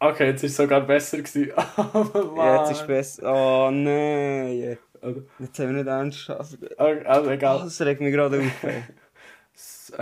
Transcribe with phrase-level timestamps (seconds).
[0.00, 1.52] Okay, jetzt ist es sogar besser gewesen.
[1.76, 3.22] Oh, ja, jetzt ist es besser.
[3.32, 4.78] Oh nein.
[5.38, 6.30] Jetzt haben wir nicht ernst.
[6.30, 7.58] Also, also egal.
[7.60, 8.44] Oh, das regt mich gerade auf.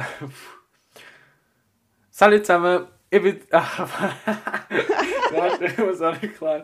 [2.10, 3.40] Salut zusammen, ich bin.
[3.50, 3.78] Ach,
[5.32, 6.62] Warte, ich muss auch nicht klar.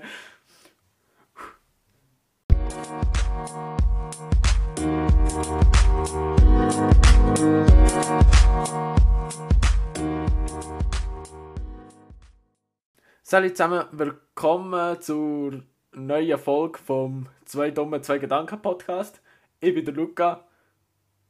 [13.32, 15.62] Salut zusammen, willkommen zur
[15.92, 19.22] neuen Folge vom Zwei Dumme, Zwei Gedanken Podcast.
[19.58, 20.46] Ich bin der Luca.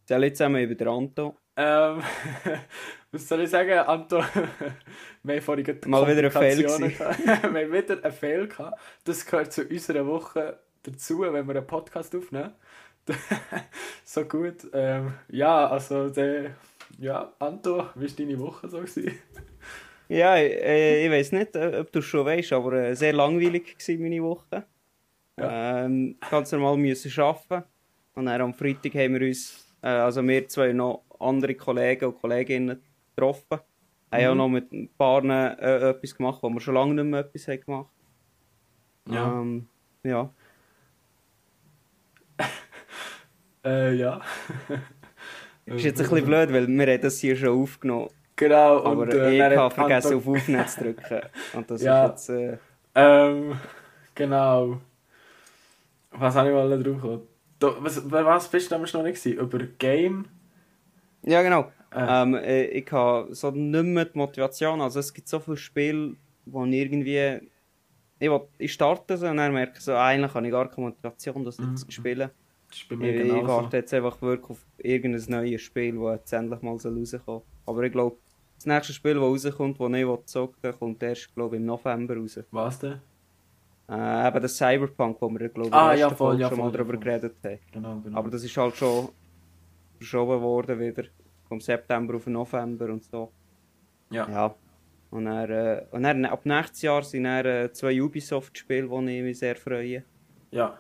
[0.09, 1.37] Salut zusammen, ich bin der Anto.
[1.57, 2.03] Ähm,
[3.13, 4.17] was soll ich sagen, Anto?
[5.23, 8.81] wir haben vorhin Mal wieder ein Fail wir haben wieder einen Fail gehabt.
[9.05, 12.53] Das gehört zu unserer Woche dazu, wenn wir einen Podcast aufnehmen.
[14.05, 14.67] so gut.
[14.73, 16.57] Ähm, ja, also der,
[16.99, 18.81] ja, Anto, wie war deine Woche so?
[18.81, 19.21] Gewesen?
[20.13, 23.75] Ja, äh, ich weiß nicht, äh, ob du es schon weißt, aber äh, sehr langweilig
[23.79, 24.65] war meine Woche.
[25.39, 25.85] Ja.
[25.85, 27.65] Ähm, ganz normal müssen arbeiten.
[28.15, 32.21] Und dann am Freitag haben wir uns, äh, also wir zwei noch andere Kollegen und
[32.21, 32.83] Kolleginnen
[33.17, 33.61] getroffen.
[34.11, 34.17] Mhm.
[34.17, 37.21] Haben auch noch mit ein paar äh, etwas gemacht, wo wir schon lange nicht mehr
[37.21, 37.93] etwas haben gemacht
[39.09, 39.41] Ja.
[39.41, 39.67] Ähm,
[40.05, 40.35] ja.
[43.65, 44.21] äh, ja.
[45.65, 48.11] ist jetzt ein bisschen blöd, weil wir haben das hier schon aufgenommen
[48.43, 48.85] Genau.
[48.85, 51.21] Aber und, äh, ich habe vergessen, auf Aufnehmen zu drücken.
[51.53, 52.31] Und das ja, ist jetzt...
[52.31, 52.59] Äh...
[52.95, 53.57] Ähm,
[54.15, 54.81] genau.
[56.11, 57.21] Was habe ich mal drauf?
[57.61, 59.39] Was, was bist du damals noch nicht gewesen?
[59.39, 60.25] Über Game?
[61.23, 61.71] Ja, genau.
[61.95, 62.23] Äh.
[62.23, 64.81] Ähm, äh, ich habe so nicht mehr die Motivation.
[64.81, 67.49] Also es gibt so viele Spiele, wo ich irgendwie...
[68.19, 70.89] Ich, will, ich starte so und dann merke ich so, eigentlich habe ich gar keine
[70.89, 71.77] Motivation, das mhm.
[71.77, 72.31] zu spielen.
[72.69, 76.21] Das ist bei mir ich, ich warte jetzt einfach wirklich auf irgendein neues Spiel, das
[76.21, 77.45] jetzt endlich mal so rauskommt.
[77.67, 78.17] Aber ich glaube,
[78.63, 82.39] das nächste Spiel, das rauskommt, das ich zocken kommt erst, glaube im November raus.
[82.53, 83.01] Was denn?
[83.89, 86.73] Äh, eben das Cyberpunk, wo wir, glaube ich, ah, ja, voll, ja, schon voll, mal
[86.73, 87.59] darüber geredet haben.
[87.73, 88.19] Genau, genau.
[88.19, 89.09] Aber das ist halt schon
[89.97, 91.05] verschoben worden wieder.
[91.49, 93.33] Vom September auf November und so.
[94.11, 94.29] Ja.
[94.29, 94.55] ja.
[95.11, 99.23] Und, dann, äh, und dann, ab nächstes Jahr sind dann, äh, zwei Ubisoft-Spiele, die ich
[99.23, 100.05] mich sehr freue.
[100.53, 100.79] Ja.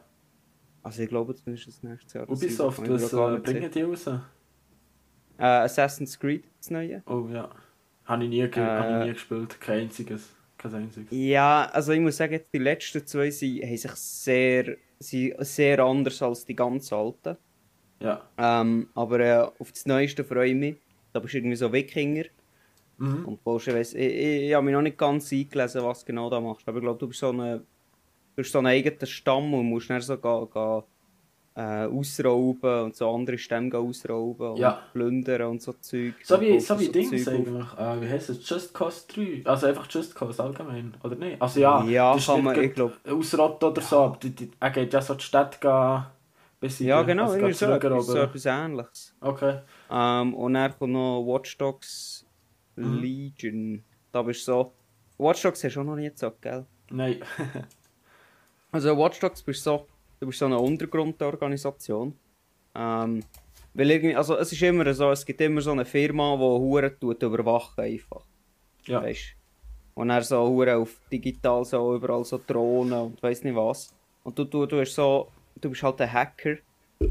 [0.84, 2.30] Also ich glaube, das ist das nächste Jahr.
[2.30, 4.06] Ubisoft, was äh, bringen die raus?
[4.06, 4.22] Äh,
[5.38, 7.02] Assassin's Creed, das neue.
[7.06, 7.50] Oh ja.
[8.04, 10.34] Habe ich nie, ge äh, hab ich nie gespielt, kein einziges.
[10.58, 11.08] Kein einziges.
[11.10, 16.20] Ja, also ich muss sagen, die letzten zwei sind, haben sich sehr, sind sehr anders
[16.22, 17.36] als die ganz alten.
[18.00, 18.22] Ja.
[18.36, 20.76] Ähm, aber äh, auf das Neueste freue ich mich.
[21.12, 22.24] Da bist du irgendwie so Wikinger.
[22.98, 23.38] Mhm.
[23.44, 26.66] Und ich, ich, ich, ich habe mich noch nicht ganz eingelesen, was genau da machst.
[26.69, 27.62] Aber ich glaube, du bist so, du
[28.34, 30.82] bist so ein eigener Stamm und musst dann so gehen, gehen
[31.54, 34.82] äh, ausrauben und so andere Stämme ausrauben und ja.
[34.92, 36.14] plündern und so Zeug.
[36.22, 37.66] So wie, so wie so Dings eigentlich.
[37.78, 38.48] Äh, wie heißt es?
[38.48, 39.42] Just Cause 3?
[39.44, 41.40] Also einfach Just Cause allgemein, oder nicht?
[41.40, 42.94] Also ja, ja das kann man, ich glaube.
[43.06, 46.04] Ausrotten oder so, aber die, die, er geht ja so die Stadt gehen.
[46.58, 46.90] Besiegen.
[46.90, 49.16] Ja, genau, also ist so, etwas, so etwas ähnliches.
[49.20, 49.62] Okay.
[49.90, 52.24] Ähm, und dann kommt noch Watch Dogs
[52.76, 53.00] mhm.
[53.00, 53.84] Legion.
[54.12, 54.72] Da bist du so.
[55.19, 56.64] Watch Dogs hast du auch noch nie gezockt, gell?
[56.88, 57.16] Nein.
[58.70, 59.88] also Watch Dogs bist so
[60.22, 62.16] du bist so eine Untergrundorganisation.
[62.76, 63.24] Ähm,
[63.74, 66.92] weil irgendwie, also es ist immer so, es gibt immer so eine Firma, die Huren
[67.00, 68.24] tut überwachen einfach.
[68.86, 69.02] Ja.
[69.02, 69.34] Weißt?
[69.94, 73.92] Und er so Huren auf digital so überall so Drohnen und weiß nicht was.
[74.22, 76.58] Und du, du, du bist so, du bist halt ein Hacker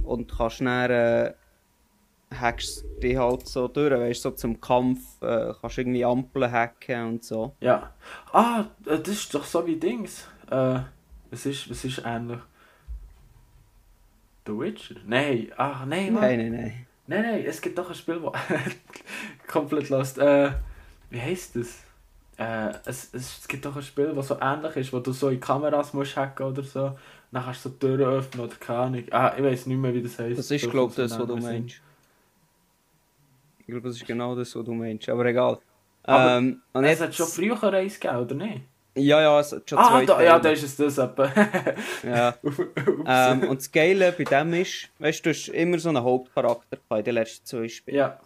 [0.03, 1.33] und kannst dann äh,
[2.33, 7.25] hackst dich halt so durch, weißt so zum Kampf, äh, kannst irgendwie Ampeln hacken und
[7.25, 7.55] so.
[7.59, 7.93] Ja.
[8.31, 10.29] Ah, das ist doch so wie Dings.
[10.49, 10.79] Äh,
[11.29, 12.39] es ist, es ist ähnlich.
[14.46, 14.96] The Witcher?
[15.06, 16.24] Nein, ach nein, Mann.
[16.24, 16.88] Nein, nein, nein.
[17.07, 18.34] Nein, nein, es gibt doch ein Spiel, wo.
[19.47, 20.18] komplett lost.
[20.18, 20.52] Äh,
[21.09, 21.84] wie heißt das?
[22.38, 25.40] Äh, es, es, gibt doch ein Spiel, das so ähnlich ist, wo du so in
[25.40, 26.97] Kameras musst hacken oder so.
[27.31, 29.03] Dann kannst du so Türen öffnen oder keine Ahnung.
[29.12, 30.40] Ah, ich weiß nicht mehr, wie das heißt.
[30.40, 31.81] Das ist, glaube ich, das, was du meinst.
[33.59, 35.08] Ich glaube, das ist genau das, was du meinst.
[35.08, 35.59] Aber egal.
[36.03, 38.62] Aber ähm, es hat schon früher Reis gegeben, oder nicht?
[38.96, 41.32] Ja, ja, es hat schon ah, zwei da, Ja, da ist es das etwa.
[42.03, 42.35] ja.
[43.34, 46.78] ähm, und das Geile bei dem ist, weißt du, du hast immer so einen Hauptcharakter
[46.90, 47.97] bei den letzten zwei Spielen.
[47.97, 48.20] Ja.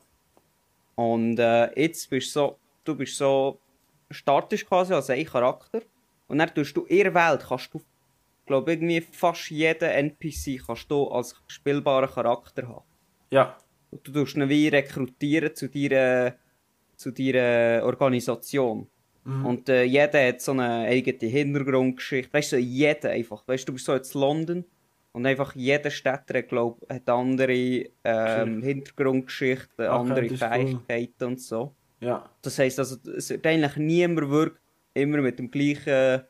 [0.96, 3.60] Und äh, jetzt bist du so, du bist so,
[4.10, 5.82] startest quasi als ein Charakter
[6.28, 7.82] und dann tust du in der Welt, kannst du,
[8.46, 12.86] glaube irgendwie fast jeden NPC kannst du als spielbaren Charakter haben.
[13.30, 13.58] Ja.
[13.92, 16.36] Und du tust ihn wie rekrutieren zu deiner,
[16.96, 18.88] zu deiner Organisation.
[19.26, 19.46] Mhm.
[19.46, 22.32] Und äh, jeder hat so eine eigene Hintergrundgeschichte.
[22.32, 23.44] Weißt du, so jeder einfach.
[23.48, 24.64] Weißt du, du bist so jetzt London
[25.14, 31.28] und einfach jeder Städter, glaube hat andere ähm, Hintergrundgeschichten, okay, andere Fähigkeiten cool.
[31.28, 31.76] und so.
[32.02, 32.30] Ja.
[32.42, 34.62] Das heisst, also, es wird eigentlich niemand wirklich
[34.94, 36.22] immer mit dem gleichen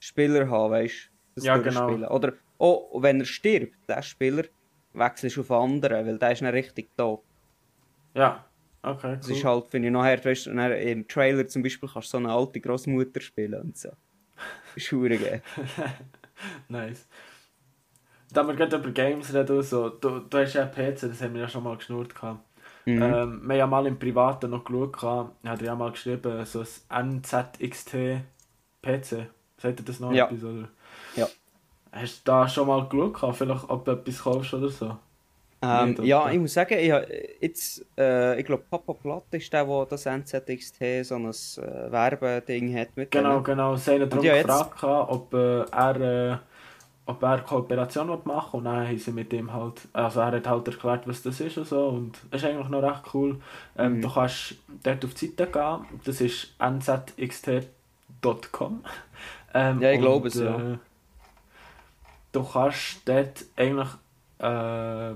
[0.00, 1.42] Spieler haben, weißt du?
[1.42, 2.10] Ja, genau.
[2.10, 4.44] Oder oh, wenn er stirbt, der Spieler,
[4.92, 7.18] wechselst du auf anderen, weil der ist nicht richtig da.
[8.14, 8.44] Ja,
[8.84, 9.12] okay.
[9.12, 9.16] Cool.
[9.16, 12.18] Das ist halt, finde ich, nachher, weißt du, im Trailer zum Beispiel kannst du so
[12.18, 13.90] eine alte Großmutter spielen und so.
[14.76, 15.42] Ist geil.
[16.68, 17.06] nice.
[18.32, 21.42] Da wir gerade über Games reden, so, du, du hast ja PC, das haben wir
[21.42, 22.14] ja schon mal geschnurrt.
[22.14, 22.40] Gehabt.
[22.84, 23.02] Mhm.
[23.02, 26.64] Ähm, wir haben ja mal im Privaten noch geschaut, hat er ja mal geschrieben, so
[26.88, 27.92] ein NZXT
[28.82, 29.26] PC.
[29.56, 30.26] Sagt ihr das noch ja.
[30.26, 30.44] etwas?
[30.44, 30.68] Oder?
[31.16, 31.28] Ja.
[31.92, 34.96] Hast du da schon mal geschaut, vielleicht ob du etwas kaufst oder so?
[35.64, 36.92] Ähm, ja, ich muss sagen, ich,
[37.40, 42.76] jetzt, äh, ich glaube, Papa Platt ist der, der das NZXT so ein äh, Werbeding
[42.76, 43.44] hat mit Genau, denen.
[43.44, 43.76] genau.
[43.76, 44.84] Sie haben darum gefragt, jetzt...
[44.84, 46.32] ob äh, er...
[46.32, 46.36] Äh,
[47.06, 50.46] ob er Kooperation machen will und dann haben sie mit ihm halt, also er hat
[50.46, 53.40] halt erklärt, was das ist und so und das ist eigentlich noch recht cool.
[53.76, 54.02] Ähm, mhm.
[54.02, 57.64] Du kannst dort auf die Seite gehen, das ist nzxt.com.
[59.56, 60.72] Ähm, ja, ich glaube es, ja.
[60.72, 60.78] Äh,
[62.32, 63.88] du kannst dort eigentlich
[64.40, 65.14] äh,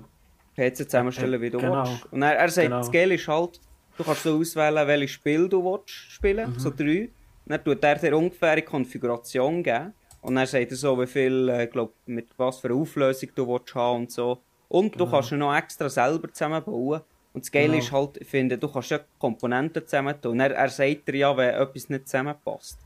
[0.59, 1.87] PC zusammenstellen, wie du genau.
[1.87, 2.13] willst.
[2.13, 2.79] Und er, er sagt, genau.
[2.79, 3.61] das Geile ist halt,
[3.97, 6.59] du kannst so auswählen, welches Spiel du willst spielen, mhm.
[6.59, 7.09] so drei.
[7.47, 9.95] Dann tut er dir ungefähre Konfiguration geben.
[10.21, 13.47] Und dann sagt er so, wie viel, äh, glaub, mit was für eine Auflösung du
[13.49, 14.39] willst haben und so.
[14.69, 15.05] Und genau.
[15.05, 17.01] du kannst ihn noch extra selber zusammenbauen.
[17.33, 17.79] Und das Geile genau.
[17.79, 20.33] ist halt, ich finde, du kannst ja Komponenten zusammentun.
[20.33, 22.79] Und er, er sagt dir ja, wenn etwas nicht zusammenpasst.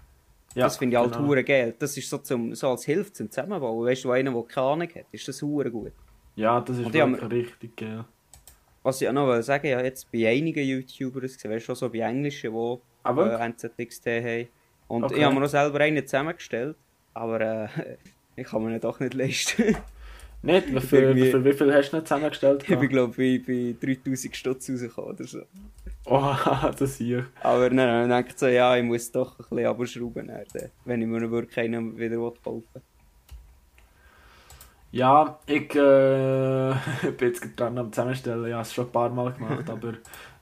[0.54, 1.42] Ja, das finde ich halt genau.
[1.42, 1.74] geil.
[1.78, 3.86] Das ist so, zum, so als Hilfe zum Zusammenbauen.
[3.86, 5.92] Weißt du, einer, der keine Ahnung hat, ist das hure gut.
[6.36, 8.04] Ja, das ist wirklich richtig geil.
[8.82, 11.88] Was ich auch noch will sagen, ja jetzt bei einigen YouTubern gesehen, weißt du, so
[11.88, 14.48] bei Englischen, die äh, NZXT haben.
[14.88, 15.18] Und okay.
[15.18, 16.76] ich habe mir auch selber einen zusammengestellt.
[17.14, 17.68] Aber äh,
[18.36, 19.76] ich kann mir ihn doch nicht leisten.
[20.42, 20.68] nicht?
[20.68, 22.64] Für, für, für wie viel hast du nicht zusammengestellt?
[22.68, 25.42] Ich glaube, bei, bei 3000 Stutz rausgekommen oder so.
[26.06, 26.34] Oh,
[26.78, 27.26] das hier.
[27.40, 30.32] Aber nein, dann denke ich so, ja, ich muss doch ein bisschen abschrauben,
[30.84, 32.82] wenn ich mir wirklich einen wieder kaufen will.
[34.92, 36.74] Ja, ich äh,
[37.18, 38.46] bin jetzt dran am Zusammenstellen.
[38.46, 39.94] Ich habe es schon ein paar Mal gemacht, aber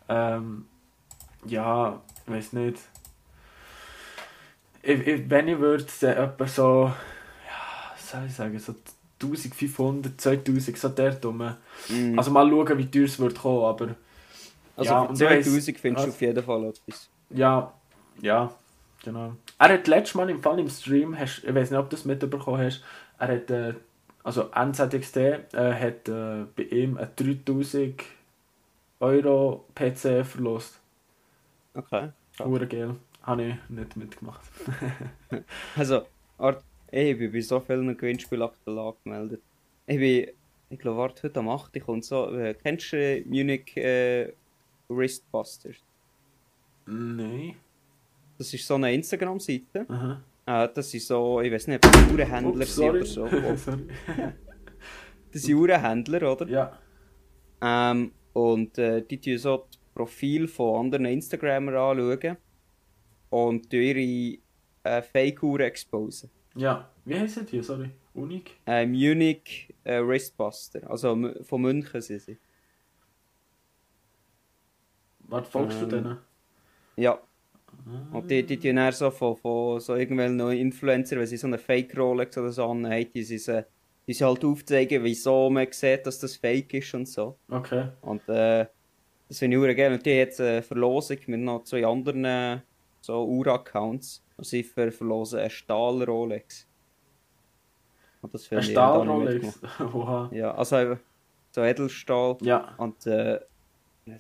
[0.08, 0.67] ähm,
[1.47, 2.79] ja, ich weiß nicht
[4.82, 6.85] ich, ich, wenn ich würde, dann etwa so,
[7.47, 8.75] ja, was soll ich sagen, so
[9.23, 11.58] 1500, 2000, so der dumme.
[11.88, 12.19] Mm.
[12.19, 13.94] Also mal schauen, wie teuer es wird kommen, aber...
[14.76, 17.11] Also ja, für 2000 findest du auf jeden Fall etwas.
[17.31, 17.73] Ja,
[18.23, 18.50] ja,
[19.05, 19.35] genau.
[19.58, 22.06] Er hat letztes Mal im Fall im Stream, hast, ich weiß nicht, ob du das
[22.06, 22.82] mitbekommen hast,
[23.19, 23.75] er hat, äh,
[24.22, 28.02] also NZXT äh, hat äh, bei ihm einen 3000
[29.00, 30.81] Euro PC verlost.
[31.75, 32.11] Okay.
[32.38, 32.96] Hure geil.
[33.22, 34.43] Habe ich nicht mitgemacht.
[35.76, 36.06] also,
[36.38, 39.43] Art, ich bin bei so vielen Gewinnspielen aktuell angemeldet.
[39.87, 40.31] Ich bin,
[40.70, 41.81] ich glaube, warte, heute am 8.
[41.81, 44.32] kommt so, äh, kennst du Munich äh,
[44.88, 45.76] Wristbusters?
[46.87, 47.56] Nein.
[48.38, 49.87] Das ist so eine Instagram-Seite.
[50.50, 53.26] Äh, das ist so, ich weiß nicht, ob das Uhrenhändler sind oder so.
[55.32, 56.49] das sind Uhrenhändler, oder?
[56.49, 56.79] Ja.
[57.62, 62.37] Ähm, und äh, die tun so das Profil von anderen Instagramern anschauen
[63.31, 64.38] und ihre
[64.82, 66.31] äh, Fake-Uhren exposen.
[66.56, 67.62] Ja, wie heißen die?
[67.62, 68.56] Sorry, Unik?
[68.67, 72.38] Äh, Munich äh, Wristbuster, also von München sind sie.
[75.29, 76.19] Was folgst ähm, du denen?
[76.96, 77.20] Ja.
[78.13, 78.17] Ah.
[78.17, 81.59] Und die, die tun dann so von, von so irgendwelchen Influencer, wenn sie so eine
[81.59, 83.63] Fake-Rolex oder so anhaben, die sie,
[84.06, 87.37] die sie halt aufzeigen, wieso man sieht, dass das Fake ist und so.
[87.49, 87.89] Okay.
[88.03, 88.67] Und äh,
[89.29, 89.93] das finde ich auch geil.
[89.93, 92.63] Und die jetzt eine Verlosung mit noch zwei anderen
[93.01, 96.67] so Uhr-Accounts und sie verlosen einen Stahl-Rolex.
[98.23, 99.61] Ein Stahl-Rolex?
[100.32, 100.97] ja, also
[101.51, 102.37] so Edelstahl.
[102.43, 102.75] Ja.
[102.77, 103.41] Und äh,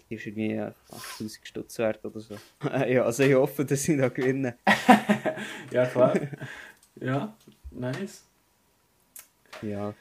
[0.08, 2.36] die ist irgendwie 8000 Stutz wert oder so.
[2.86, 4.54] ja, also ich hoffe, dass sie da gewinnen.
[5.70, 6.14] ja, klar.
[7.00, 7.34] ja,
[7.70, 8.24] nice.
[9.62, 9.94] Ja.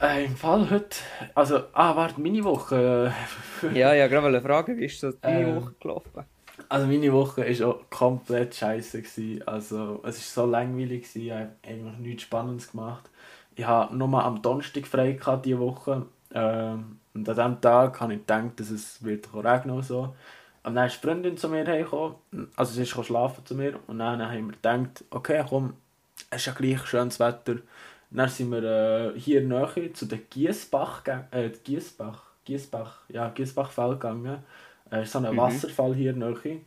[0.00, 0.96] Äh, Im Fall heute,
[1.34, 3.12] also, ah, warte, meine Woche.
[3.72, 6.24] ja, ja, gerade eine Frage, wie ist so deine äh, Woche gelaufen?
[6.68, 9.02] Also meine Woche war auch komplett scheiße.
[9.46, 11.26] Also es war so langweilig, gewesen.
[11.26, 13.08] ich habe eigentlich nichts Spannendes gemacht.
[13.54, 16.06] Ich hatte nur am Donnerstag frei gehabt, diese Woche.
[16.34, 20.14] Ähm, und an diesem Tag habe ich gedacht, dass es wird regnen und so.
[20.62, 22.16] Und dann ist die Freundin zu mir hergekommen,
[22.56, 23.78] also sie ist schlafen zu mir.
[23.86, 25.74] Und dann haben wir gedacht, okay komm,
[26.28, 27.56] es ist ja gleich schönes Wetter.
[28.10, 34.42] dann sind wir äh, hier näher zu den Giesbach, äh, Giesbach, Giesbach, ja, Giesbachfeld gegangen.
[34.90, 35.38] Es ist so ein mhm.
[35.38, 36.60] Wasserfall hier nahe.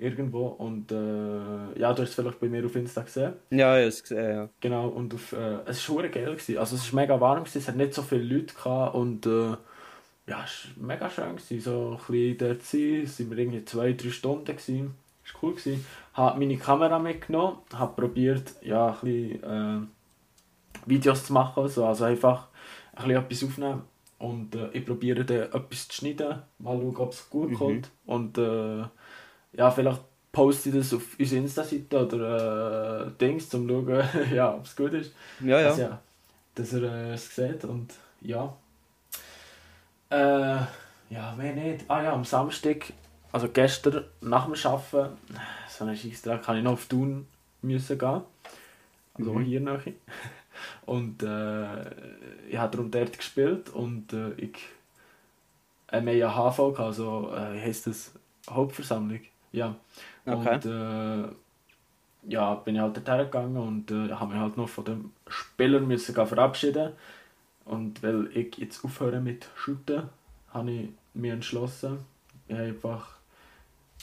[0.00, 0.46] Irgendwo.
[0.48, 3.34] Und äh, ja, du hast es vielleicht bei mir auf Insta gesehen.
[3.50, 4.48] Ja, ich habe es gesehen, ja.
[4.60, 6.32] Genau, und auf, äh, es war geil.
[6.32, 6.58] Gewesen.
[6.58, 9.56] Also es war mega warm, gewesen, es hat nicht so viele Leute gehabt und äh,
[10.26, 11.36] ja, es war mega schön.
[11.36, 11.60] Gewesen.
[11.60, 14.44] So ein bisschen dort sein, sind wir irgendwie zwei, drei Stunden.
[14.44, 14.94] Gewesen.
[15.32, 15.54] war cool.
[15.64, 15.78] Ich
[16.14, 19.80] habe meine Kamera mitgenommen, habe probiert, ja, ein bisschen äh,
[20.86, 21.84] Videos zu machen, so.
[21.84, 22.48] also einfach
[22.94, 23.82] ein bisschen etwas aufnehmen.
[24.18, 27.54] Und äh, ich probiere dann etwas zu schneiden, mal schauen, ob es gut mhm.
[27.54, 27.90] kommt.
[28.04, 28.84] Und äh,
[29.52, 30.00] ja, vielleicht
[30.32, 34.04] poste ich das auf unsere Insta-Seite oder äh, Dings, um zu schauen,
[34.34, 35.12] ja, ob es gut ist.
[35.40, 35.68] Ja, ja.
[35.68, 36.00] Also, ja
[36.54, 38.54] dass er äh, es sieht und ja.
[40.10, 40.58] Äh,
[41.10, 41.84] ja, mehr nicht.
[41.88, 42.92] Ah ja, am Samstag,
[43.32, 45.16] also gestern nach dem Arbeiten,
[45.68, 47.26] so einen Scheissdreck, kann ich noch auf Thun
[47.62, 48.22] müssen gehen.
[49.14, 49.44] Also mhm.
[49.44, 49.80] hier noch.
[50.86, 51.90] Und äh,
[52.48, 54.58] ich habe darum dort gespielt und äh, ich
[55.86, 58.12] äh, wir ja HV, also äh, wie heisst das?
[58.48, 59.20] Hauptversammlung.
[59.52, 59.74] Ja.
[60.26, 60.54] Okay.
[60.54, 61.28] Und äh,
[62.28, 65.86] ja, bin ich halt dorthin gegangen und äh, habe mich halt noch von den Spielern
[65.86, 66.92] müssen verabschieden.
[67.64, 70.08] Und weil ich jetzt aufhöre mit Shooten,
[70.52, 71.98] habe ich mich entschlossen.
[72.48, 73.16] Ich habe einfach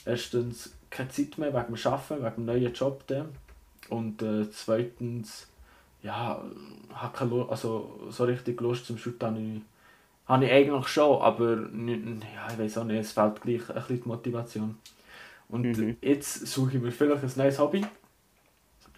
[0.05, 3.03] erstens keine Zeit mehr wegen dem Arbeiten, wegen dem neuen Job.
[3.07, 3.29] Dann.
[3.89, 5.47] Und äh, zweitens,
[6.01, 6.41] ja,
[6.93, 9.61] habe keine Lust, also so richtig Lust zum Shooten habe ich,
[10.27, 13.75] habe ich eigentlich schon, aber nicht, ja, ich weiß auch nicht, es fehlt gleich ein
[13.75, 14.77] bisschen die Motivation.
[15.49, 15.97] Und mhm.
[16.01, 17.85] jetzt suche ich mir vielleicht ein neues Hobby.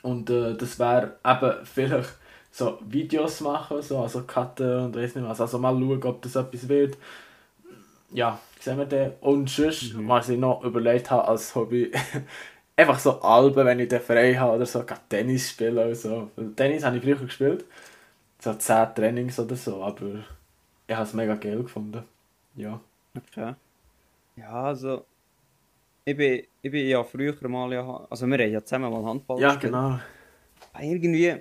[0.02, 2.10] Und äh, das wäre eben vielleicht
[2.52, 5.42] so Videos machen, so, also cutten und weiß nicht was.
[5.42, 6.98] Also mal schauen, ob das etwas wird.
[8.12, 9.14] Ja, sehen wir dann.
[9.22, 10.08] Und sonst, mhm.
[10.08, 11.92] was ich noch überlegt habe als Hobby,
[12.76, 16.32] einfach so Alben, wenn ich den frei habe oder so, Tennis spielen oder so.
[16.56, 17.66] Tennis habe ich früher gespielt.
[18.40, 20.24] So 10 Trainings oder so, aber
[20.88, 22.04] ich habe es mega geil gefunden.
[22.56, 22.80] Ja.
[23.16, 23.54] Okay.
[24.38, 25.04] Ja, also
[26.06, 29.40] ich bin, ich bin ja früher mal, ja, also wir haben ja zusammen mal Handball
[29.40, 29.74] Ja, gespielt.
[29.74, 30.00] genau.
[30.80, 31.36] Irgendwie,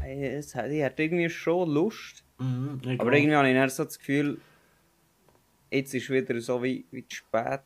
[0.00, 3.98] es hat, ich hatte irgendwie schon Lust, mhm, aber irgendwie habe ich dann so das
[3.98, 4.38] Gefühl,
[5.70, 7.60] jetzt ist wieder so wie, wie zu spät.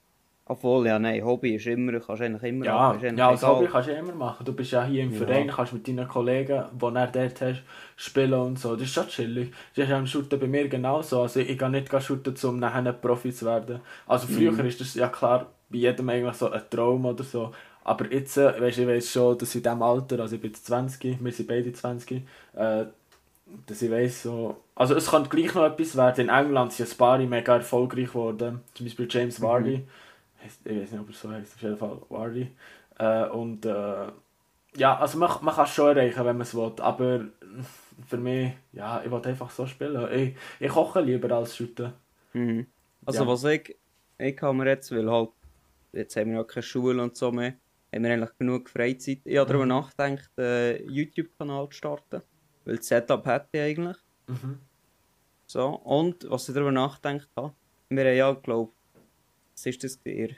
[0.48, 3.16] Obwohl, ja, nein, Hobby ist immer, kannst eigentlich immer ja, machen.
[3.16, 4.46] Ja, als Hobby kannst du immer machen.
[4.46, 5.18] Du bist ja hier im ja.
[5.18, 7.62] Verein, kannst mit deinen Kollegen, die du dort hast,
[7.96, 8.76] spielen und so.
[8.76, 9.52] Das ist schon chillig.
[9.74, 11.22] Das ist am Shooten bei mir genauso.
[11.22, 13.80] Also ich gehe nicht shooten, um nachher Profi zu werden.
[14.06, 14.66] Also früher mhm.
[14.66, 17.52] ist das ja klar, bei jedem eigentlich so ein Traum oder so.
[17.84, 20.66] Aber jetzt, äh, weißt, ich weiß schon, dass in diesem Alter, also ich bin jetzt
[20.66, 22.22] 20, wir sind beide 20,
[22.54, 22.84] äh,
[23.66, 26.28] dass ich weiss, so, also es könnte gleich noch etwas werden.
[26.28, 29.84] In England sind ein paar mega erfolgreich geworden, zum Beispiel James Vardy, mhm.
[30.64, 32.50] ich weiß nicht, ob er so heißt, auf jeden Fall Vardy.
[32.98, 34.06] Äh, und äh,
[34.76, 37.20] ja, also man, man kann es schon erreichen, wenn man es will, aber
[38.08, 40.10] für mich, ja, ich will einfach so spielen.
[40.12, 41.92] Ich, ich koche lieber als shooten.
[42.32, 42.66] Mhm.
[43.04, 43.28] Also ja.
[43.28, 43.76] was ich,
[44.18, 45.30] ich kann mir jetzt, weil halt
[45.92, 47.54] jetzt haben wir ja keine Schule und so mehr,
[47.94, 49.20] haben wir eigentlich genug Freizeit.
[49.24, 49.70] Ich habe darüber mhm.
[49.70, 52.22] nachgedacht, einen YouTube-Kanal zu starten,
[52.64, 53.96] weil das Setup hätte ich eigentlich.
[54.26, 54.58] Mhm.
[55.46, 57.54] So, und was ich darüber nachgedacht habe,
[57.88, 58.72] wir haben ja, glaube
[59.52, 60.36] was ist das in der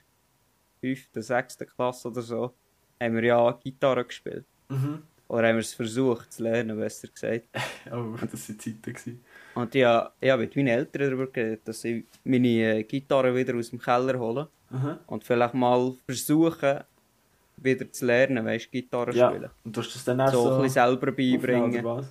[0.80, 1.58] 5., 6.
[1.74, 2.54] Klasse oder so,
[3.00, 4.46] haben wir ja Gitarre gespielt.
[4.68, 5.02] Mhm.
[5.28, 7.48] Oder haben wir es versucht zu lernen, besser gesagt.
[7.90, 9.24] oh, das waren Zeiten.
[9.54, 13.34] Und ich habe, ich habe mit meinen Eltern darüber geredet, dass ich meine äh, Gitarre
[13.34, 14.48] wieder aus dem Keller hole.
[14.70, 14.98] Aha.
[15.06, 16.80] Und vielleicht mal versuchen,
[17.56, 19.30] wieder zu lernen, weißt du, Gitarre ja.
[19.30, 19.50] spielen.
[19.64, 22.06] Und du hast das dann auch so, so ein bisschen selber beibringen.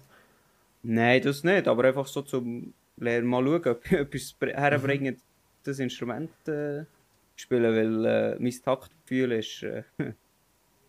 [0.83, 5.21] Nein, das nicht, aber einfach so zum Lernen mal schauen, ob ich etwas herbringen, mhm.
[5.63, 6.83] das Instrument äh,
[7.35, 9.83] spielen, weil äh, mein Taktgefühl ist äh,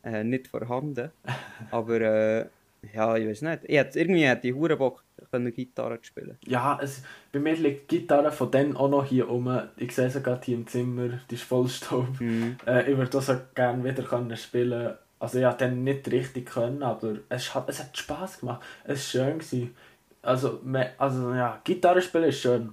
[0.03, 1.11] äh, nicht vorhanden.
[1.71, 2.47] aber äh,
[2.93, 3.61] ja, ich weiß nicht.
[3.65, 6.39] Ich hätte, irgendwie hätte ich hure Bock, können Gitarre zu spielen.
[6.47, 9.61] Ja, es, bei mir liegt die Gitarre von denen auch noch hier rum.
[9.77, 12.21] Ich sehe sie gerade hier im Zimmer, die ist voll Staub.
[12.21, 12.57] Mhm.
[12.67, 16.83] Äh, ich würde auch gerne wieder können spielen Also ich konnte dann nicht richtig können,
[16.83, 18.63] aber es hat, es hat Spass gemacht.
[18.85, 19.39] Es war schön.
[19.39, 19.75] Gewesen.
[20.23, 20.61] Also,
[20.99, 22.73] also ja, Gitarre spielen ist schön.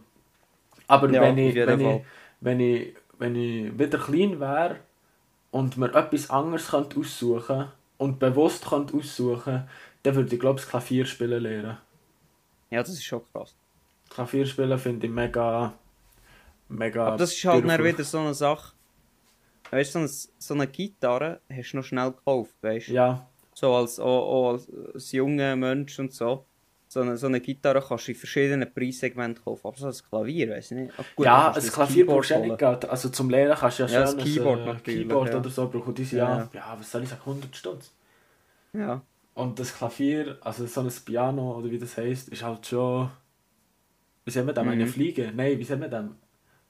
[0.88, 2.01] Aber ja, wenn, ich, wenn, ich,
[2.41, 4.77] wenn, ich, wenn ich wieder klein wäre
[5.51, 9.67] und mir etwas anderes könnte aussuchen und bewusst könnte aussuchen
[10.05, 11.77] dann würde ich glaube ich Klavier spielen lernen.
[12.69, 13.55] Ja, das ist schon krass.
[14.09, 15.74] Klavier spielen finde ich mega.
[16.69, 17.07] mega.
[17.07, 18.74] Aber das ist halt dann wieder so eine Sache.
[19.71, 22.93] Weißt du, so, so eine Gitarre hast du noch schnell gekauft, weißt du?
[22.93, 23.27] Ja.
[23.53, 26.45] So als, auch, als, als junger Mensch und so.
[26.88, 29.67] So eine, so eine Gitarre kannst du in verschiedenen Preissegmenten kaufen.
[29.67, 30.93] Aber so ein Klavier, weiß ich nicht.
[30.97, 32.85] Ach, gut, ja, ein Klavier brauchst du nicht Geld.
[32.85, 35.38] Also zum Lernen kannst du ja, ja schon ein Keyboard, ein, Keyboard ja.
[35.39, 35.95] oder so brauchen.
[35.95, 36.38] Diese ja.
[36.38, 37.91] ja, ja, was soll ich sagen, 100 Stutz.
[38.74, 39.01] Ja.
[39.35, 43.11] Und das Klavier, also so ein Piano oder wie das heißt, ist halt schon.
[44.23, 44.65] Wie soll man dem?
[44.65, 44.71] Mhm.
[44.71, 45.31] Eine Fliege?
[45.35, 46.15] Nein, wie soll man dem?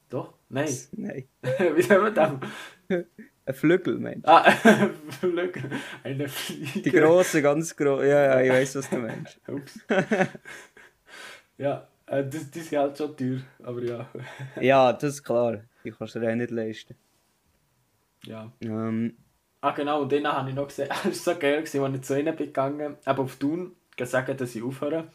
[0.10, 0.34] Doch?
[0.50, 0.76] Nein.
[0.94, 1.26] Nein.
[1.76, 2.14] wie soll man
[2.90, 3.06] dem?
[3.48, 4.26] Ein Flügel, Mensch.
[4.26, 5.70] Ah, ein Flügel.
[6.04, 6.82] Eine Fliege.
[6.82, 8.08] Die große, ganz große.
[8.08, 9.40] Ja, ja, ich weiß, was du meinst.
[9.48, 9.80] Ups.
[11.60, 14.10] ja, äh, das, die sind halt schon teuer, aber ja.
[14.60, 15.62] ja, das ist klar.
[15.84, 16.96] Die kannst du dir auch nicht leisten.
[18.24, 18.52] Ja.
[18.62, 19.16] Ähm,
[19.66, 22.20] Ah genau, und dann habe ich noch gesehen, es war so geil, als ich zu
[22.20, 25.08] ihnen bin gegangen, eben auf Thun, gesagt, dass ich aufhöre.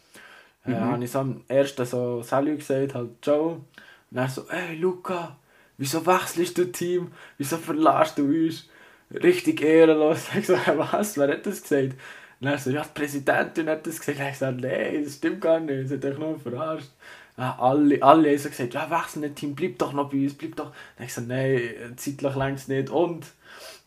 [0.66, 0.75] Äh, mhm.
[0.75, 3.49] Äh, habe ich so am ersten so Salü gesagt, halt Ciao.
[3.52, 3.64] Und
[4.11, 5.37] dann so, ey Luca,
[5.78, 7.12] wieso wechselst du Team?
[7.38, 8.69] Wieso verlässt du uns?
[9.12, 10.26] Richtig ehrenlos.
[10.37, 11.95] Ich so, was, wer hat das gesagt?
[12.40, 14.19] Und er so, ja, die Präsidentin hat das gesagt.
[14.19, 16.90] Ich so, nein, das stimmt gar nicht, sie hat euch nur verarscht.
[17.38, 20.35] Ja, alle, alle haben so gesagt, ja, wechsel nicht Team, bleib doch noch bei uns,
[20.35, 20.73] bleib doch.
[20.99, 22.90] Und ich so, nein, zeitlich längst nicht.
[22.90, 23.26] Und,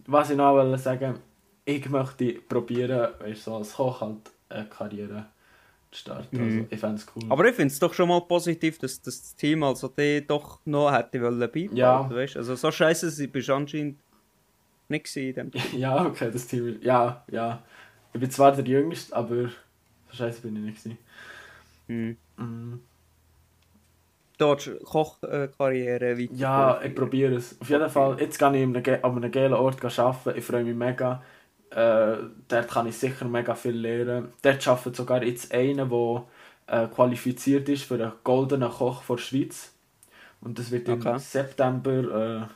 [0.07, 1.19] was ich noch wollte sagen,
[1.65, 5.27] ich möchte probieren, weißt, so als Koch halt eine Karriere
[5.91, 6.37] zu starten.
[6.37, 6.43] Mhm.
[6.43, 7.23] Also, ich fände es cool.
[7.29, 10.59] Aber ich finde es doch schon mal positiv, dass, dass das Team also die doch
[10.65, 12.09] noch hätte wollen beibehalten, ja.
[12.09, 12.37] weißt?
[12.37, 13.99] Also so scheiße sie bist anscheinend
[14.89, 15.61] nicht in dem Team.
[15.77, 17.63] Ja, okay, das Team, ja, ja.
[18.13, 20.97] Ich bin zwar der Jüngste, aber so scheiße bin ich nicht
[21.87, 22.17] Mhm.
[22.37, 22.79] Mhm.
[24.43, 26.33] Dort Kochkarriere weiter.
[26.33, 27.55] Ja, ich probiere es.
[27.61, 30.37] Auf jeden Fall, jetzt gehe ich an einem, einem geilen Ort arbeiten.
[30.37, 31.23] Ich freue mich mega.
[31.69, 32.17] Äh,
[32.49, 34.33] dort kann ich sicher mega viel lernen.
[34.41, 36.23] Dort arbeitet sogar jetzt einer, der
[36.67, 39.71] äh, qualifiziert ist für einen goldenen Koch der Schweiz.
[40.41, 41.11] Und das wird okay.
[41.11, 42.49] im September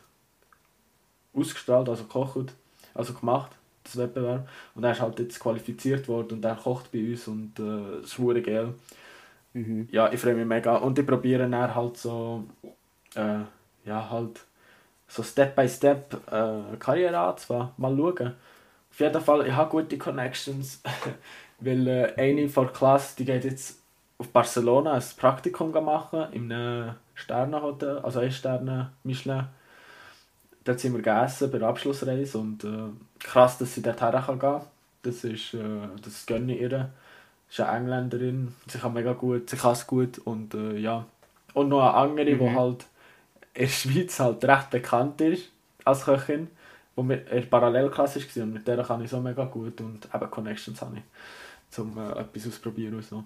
[1.34, 2.54] äh, ausgestrahlt, also gekocht,
[2.94, 3.52] also gemacht,
[3.86, 4.50] das Wettbewerb.
[4.76, 8.18] Und er ist halt jetzt qualifiziert worden und er kocht bei uns und äh, ist
[8.46, 8.74] geil.
[9.58, 9.88] Mhm.
[9.92, 10.76] Ja, ich freue mich mega.
[10.76, 12.44] Und ich probiere dann halt so,
[13.16, 13.40] äh,
[13.86, 14.42] ja, halt
[15.08, 17.70] so Step by Step äh, Karriere anzufangen.
[17.78, 18.34] Mal schauen.
[18.92, 20.82] Auf jeden Fall, ich habe gute Connections,
[21.60, 23.80] weil äh, eine von der Klasse, die geht jetzt
[24.20, 29.48] auf Barcelona ein Praktikum machen, in einem Sternenhotel, also ein Sterne Michelin.
[30.64, 34.62] Dort sind wir gegessen bei der Abschlussreise und äh, krass, dass sie dorthin gehen kann.
[35.02, 36.90] Das ist, äh, das gönne ich ihr
[37.50, 41.06] ist eine Engländerin, sie kann mega gut, sie kann es gut und äh, ja.
[41.54, 42.40] Und noch eine andere, mhm.
[42.40, 42.86] die halt
[43.54, 45.50] in der Schweiz halt recht bekannt ist
[45.84, 46.48] als Köchin,
[46.96, 50.32] die mit in Parallelklasse war und mit der kann ich so mega gut und eben
[50.32, 53.24] Connections habe ich, um äh, etwas auszuprobieren und so.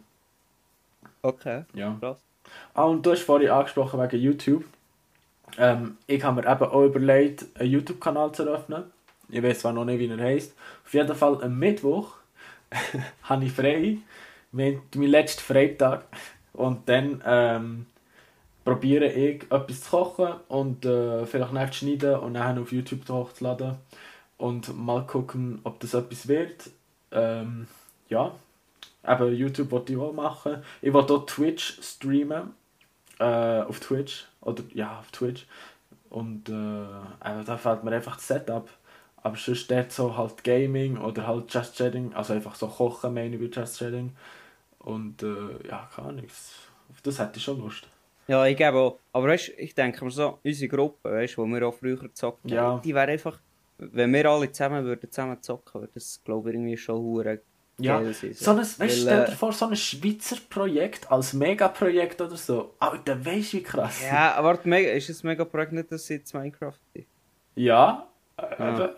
[1.22, 1.98] Okay, ja.
[2.00, 2.20] krass.
[2.74, 4.66] Ah, und du hast vorhin angesprochen wegen YouTube.
[5.58, 8.84] Ähm, ich habe mir eben auch überlegt, einen YouTube-Kanal zu eröffnen.
[9.30, 10.56] Ich weiß zwar noch nicht, wie er heisst.
[10.86, 12.21] Auf jeden Fall am Mittwoch
[13.24, 13.98] habe ich frei.
[14.52, 16.06] Mein letzten Freitag.
[16.54, 17.86] Und dann ähm,
[18.64, 23.08] probiere ich etwas zu kochen und äh, vielleicht nicht zu schneiden und dann auf YouTube
[23.10, 23.76] hochzuladen.
[24.38, 26.70] Und mal gucken, ob das etwas wird.
[27.12, 27.68] Ähm,
[28.10, 28.34] ja,
[29.08, 30.64] eben YouTube wollte ich auch machen.
[30.82, 32.54] Ich wollte auch Twitch streamen.
[33.20, 34.28] Äh, auf Twitch.
[34.42, 35.46] Oder ja, auf Twitch.
[36.10, 38.70] Und äh, da fällt mir einfach das Setup.
[39.24, 43.36] Aber sonst dort so halt Gaming oder halt Just Chatting, also einfach so Kochen meine
[43.36, 44.16] ich Just Chatting.
[44.80, 46.54] Und äh, ja, kann nichts.
[46.90, 47.88] Auf das hätte ich schon Lust.
[48.28, 49.00] Ja, ich gebe auch.
[49.14, 52.52] Aber weißt, ich denke mir so, unsere Gruppe, weißt, wo wir auch früher gezockt haben,
[52.52, 52.82] ja.
[52.84, 53.40] die wäre einfach,
[53.78, 57.42] wenn wir alle zusammen würden zusammen zocken, würde das glaube ich irgendwie schon hure
[57.80, 58.34] ja, sein.
[58.34, 62.38] So ein, weißt, Weil, stell dir äh, vor, so ein Schweizer Projekt als Megaprojekt oder
[62.38, 62.76] so.
[62.80, 64.02] Alter, weißt du wie krass?
[64.04, 67.08] Ja, aber ist das Megaprojekt nicht, dass jetzt Minecraft ist?
[67.56, 68.08] Ja,
[68.58, 68.90] Ah.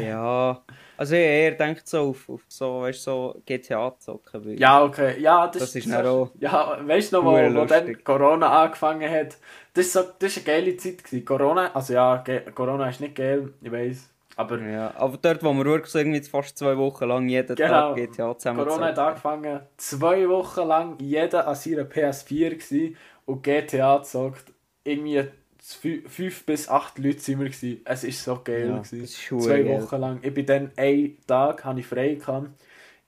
[0.00, 0.62] ja.
[0.96, 4.58] Also ich eher denkt so auf, auf so, weißt, so GTA zocken.
[4.58, 5.20] Ja, okay.
[5.20, 9.10] Ja, das, das ist das auch Ja, weißt du noch, wo, wo dann Corona angefangen
[9.10, 9.38] hat?
[9.72, 11.02] Das war so, das eine geile Zeit.
[11.02, 11.24] Gewesen.
[11.24, 12.22] Corona, also ja,
[12.54, 14.10] Corona ist nicht geil, ich weiß.
[14.36, 17.94] Aber, ja, aber dort, wo wir wirklich so irgendwie fast zwei Wochen lang jeden genau,
[17.94, 23.42] Tag GTA zusammen Corona hat angefangen, zwei Wochen lang jeder an seiner PS4 gewesen und
[23.42, 24.52] GTA zockt.
[24.82, 25.24] Irgendwie
[25.62, 27.80] fünf bis acht Leute sind wir gewesen.
[27.84, 28.68] Es war so geil.
[28.68, 30.00] Ja, Zwei Wochen geil.
[30.00, 30.18] lang.
[30.22, 32.50] Ich bin dann einen Tag ich frei gehabt.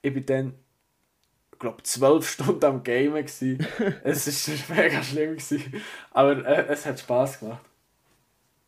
[0.01, 0.53] Ich bin dann
[1.59, 3.65] glaube zwölf Stunden am Gamen gewesen.
[4.03, 5.63] es war mega schlimm gewesen.
[6.11, 7.65] Aber äh, es hat Spaß gemacht.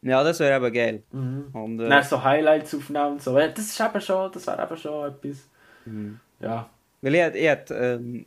[0.02, 1.04] Ja, das wäre eben geil.
[1.12, 1.46] Mhm.
[1.54, 3.36] Und, äh, dann so Highlights aufnehmen so.
[3.36, 5.48] Das ist eben schon, das wäre eben schon etwas.
[5.86, 6.20] Mhm.
[6.40, 6.70] Ja.
[7.02, 8.26] Weil ich, ich ähm,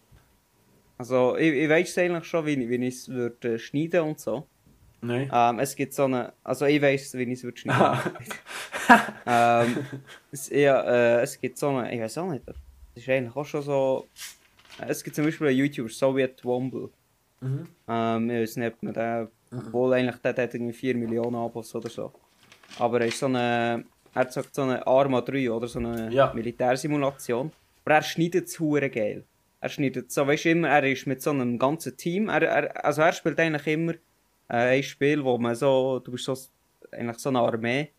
[0.98, 4.46] also ich, ich weiß eigentlich schon, wie, wie ich es würde schneiden und so.
[5.00, 5.30] Nein.
[5.32, 6.32] Ähm, es gibt so eine.
[6.42, 7.98] Also ich weiß, wie ich es würde schneiden.
[9.26, 9.76] ähm,
[10.32, 11.94] es, ja, äh, es gibt so eine.
[11.94, 12.46] Ich weiß auch nicht.
[12.46, 12.56] Das
[12.94, 14.08] ist eigentlich auch schon so.
[14.86, 16.90] Es gibt zum Beispiel einen YouTuber, Soviet Womble.
[17.40, 17.68] Mhm.
[17.86, 19.28] Ähm, ich weiß nicht, ob man den.
[19.50, 19.58] Mhm.
[19.66, 22.12] Obwohl eigentlich der, der hat irgendwie 4 Millionen Abos oder so.
[22.78, 23.84] Aber er ist so eine.
[24.14, 26.32] Er hat so eine Arma 3 oder so eine ja.
[26.34, 27.52] Militärsimulation.
[27.84, 29.24] Aber er schneidet es hure geil.
[29.60, 32.28] Er schneidet so, weißt du immer, er ist mit so einem ganzen Team.
[32.28, 33.94] Er, er, also er spielt eigentlich immer
[34.48, 36.36] äh, ein Spiel, wo man so, du bist so,
[36.92, 37.90] eigentlich so eine Armee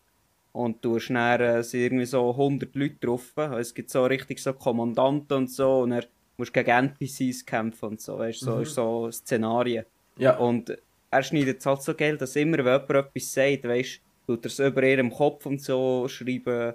[0.52, 3.36] und du hast dann äh, irgendwie so 100 Leute drauf.
[3.36, 6.04] Es gibt so richtig so Kommandanten und so und er
[6.36, 8.62] musst gegen NPCs kämpfen und so, weißt so, mhm.
[8.62, 9.84] ist so Szenarien.
[10.16, 10.36] Ja.
[10.36, 10.76] Und
[11.10, 14.48] er schneidet es halt so geil, dass immer, wenn jemand etwas sagt, weißt tut er
[14.48, 16.74] es über ihrem Kopf und so schreiben,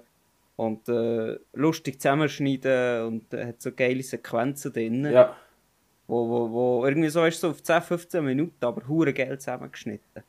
[0.56, 5.04] und äh, lustig zusammenschneiden und äh, hat so geile Sequenzen drin.
[5.04, 5.36] Ja.
[6.08, 10.22] Wo, wo, wo irgendwie so ist so auf 10, 15 Minuten, aber hure geil zusammengeschnitten.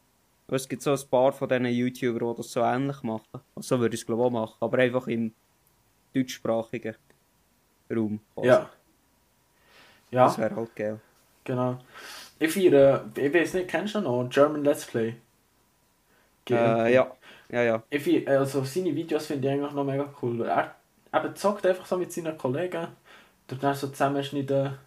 [0.47, 3.41] Und es gibt so ein paar von diesen YouTubern, die das so ähnlich machen.
[3.53, 5.33] Und so würde ich es glaube ich auch machen, aber einfach im
[6.15, 6.95] deutschsprachigen
[7.91, 8.19] Raum.
[8.33, 8.47] quasi.
[8.47, 8.69] Ja.
[10.09, 10.99] Ja, Das wäre halt geil.
[11.43, 11.77] genau.
[12.39, 15.15] Ich feiere, ich weiß nicht, kennst du noch German Let's Play?
[16.49, 17.11] Äh, ja,
[17.49, 17.83] ja, ja.
[17.89, 20.41] Ich find, also seine Videos finde ich eigentlich noch mega cool.
[20.45, 20.75] Er
[21.13, 22.87] eben zockt einfach so mit seinen Kollegen,
[23.47, 24.77] tut dann so zusammenschneiden,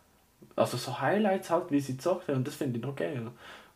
[0.61, 3.31] also so Highlights halt, wie sie zockt und das finde ich noch geil.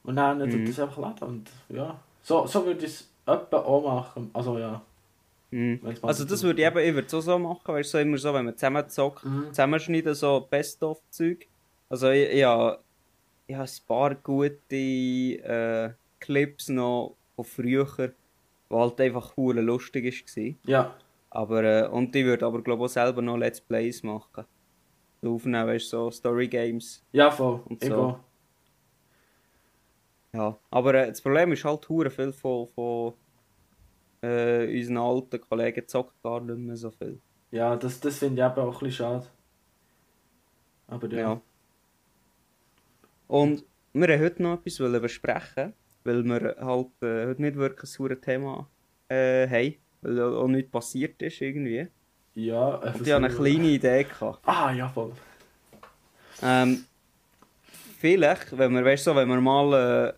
[0.05, 0.67] Und dann tut Mhm.
[0.67, 4.31] das einfach laden und ja, so, so würde ich es etwa auch machen.
[4.33, 4.83] Also ja.
[5.51, 5.81] Mhm.
[6.03, 8.19] Also das würde ich eben, ich würde es auch so machen, weißt du, so immer
[8.19, 9.49] so, wenn man zusammen zockt, Mhm.
[9.49, 11.47] zusammenschneiden, so Best-of-Zeug.
[11.89, 12.81] Also ich, ich, habe,
[13.47, 20.05] ich habe ein paar gute äh, Clips noch von früher, die halt einfach cool lustig
[20.37, 20.55] war.
[20.67, 20.95] Ja,
[21.31, 24.45] Aber, äh, und ich würde aber glaube ich auch selber noch Let's Plays machen.
[25.29, 27.05] Aufnehmen, weißt so Story Games.
[27.13, 27.61] ja voll.
[27.67, 28.19] Und so.
[30.33, 30.59] Ja.
[30.71, 33.15] Aber äh, das Problem ist halt, hure viel von, von
[34.23, 37.21] äh, unseren alten Kollegen zockt gar nicht mehr so viel.
[37.51, 39.27] Ja, das, das finde ich eben auch ein bisschen schade.
[40.89, 41.19] Aber ja.
[41.19, 41.41] Ja.
[43.29, 48.21] Und wir wollten heute noch etwas besprechen, weil wir halt äh, heute nicht wirklich ein
[48.21, 48.69] Thema
[49.09, 51.89] äh, haben, weil auch nichts passiert ist irgendwie.
[52.35, 54.05] Ja, ich hatte eine kleine Idee.
[54.05, 54.41] Gehabt.
[54.47, 55.13] Ah, ja, voll.
[56.43, 56.85] Ähm,
[57.99, 60.13] vielleicht, wenn wir, weißt du, so, wenn wir mal, äh,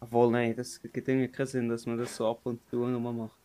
[0.00, 3.12] obwohl, nein, das gibt irgendwie keinen Sinn, dass man das so ab und zu nochmal
[3.12, 3.36] macht.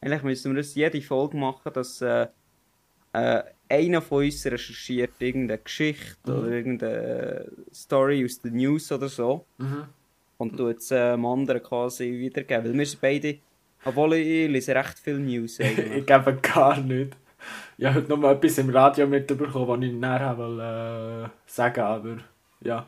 [0.00, 2.28] Eigentlich müssen wir das jede Folge machen, dass äh,
[3.12, 6.38] äh, einer von uns recherchiert irgendeine Geschichte Mhm.
[6.38, 9.84] oder irgendeine Story aus den News oder so Mhm.
[10.38, 12.66] und tut es äh, dem anderen quasi wiedergeben.
[12.66, 13.38] Weil wir sind beide,
[13.84, 17.16] obwohl ich, ich lese recht viel News ich gebe gar nicht.
[17.78, 21.50] Ich habe heute noch mal etwas im Radio mitbekommen, was ich nicht näher wollte äh,
[21.50, 22.16] sagen, aber
[22.60, 22.86] ja.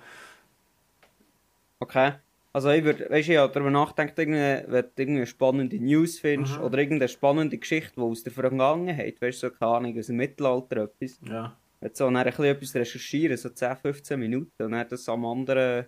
[1.78, 2.12] Okay.
[2.52, 6.18] Also ich würde, weißt du, ich habe darüber nachgedacht, wenn du irgendwie eine spannende News
[6.18, 6.64] findest Mhm.
[6.64, 10.16] oder irgendeine spannende Geschichte, die aus der Vergangenheit, weißt du, so keine Ahnung, aus dem
[10.16, 11.56] Mittelalter etwas, Ja.
[11.80, 15.08] wenn du so dann ein bisschen etwas recherchieren, so 10, 15 Minuten und dann das
[15.08, 15.86] am anderen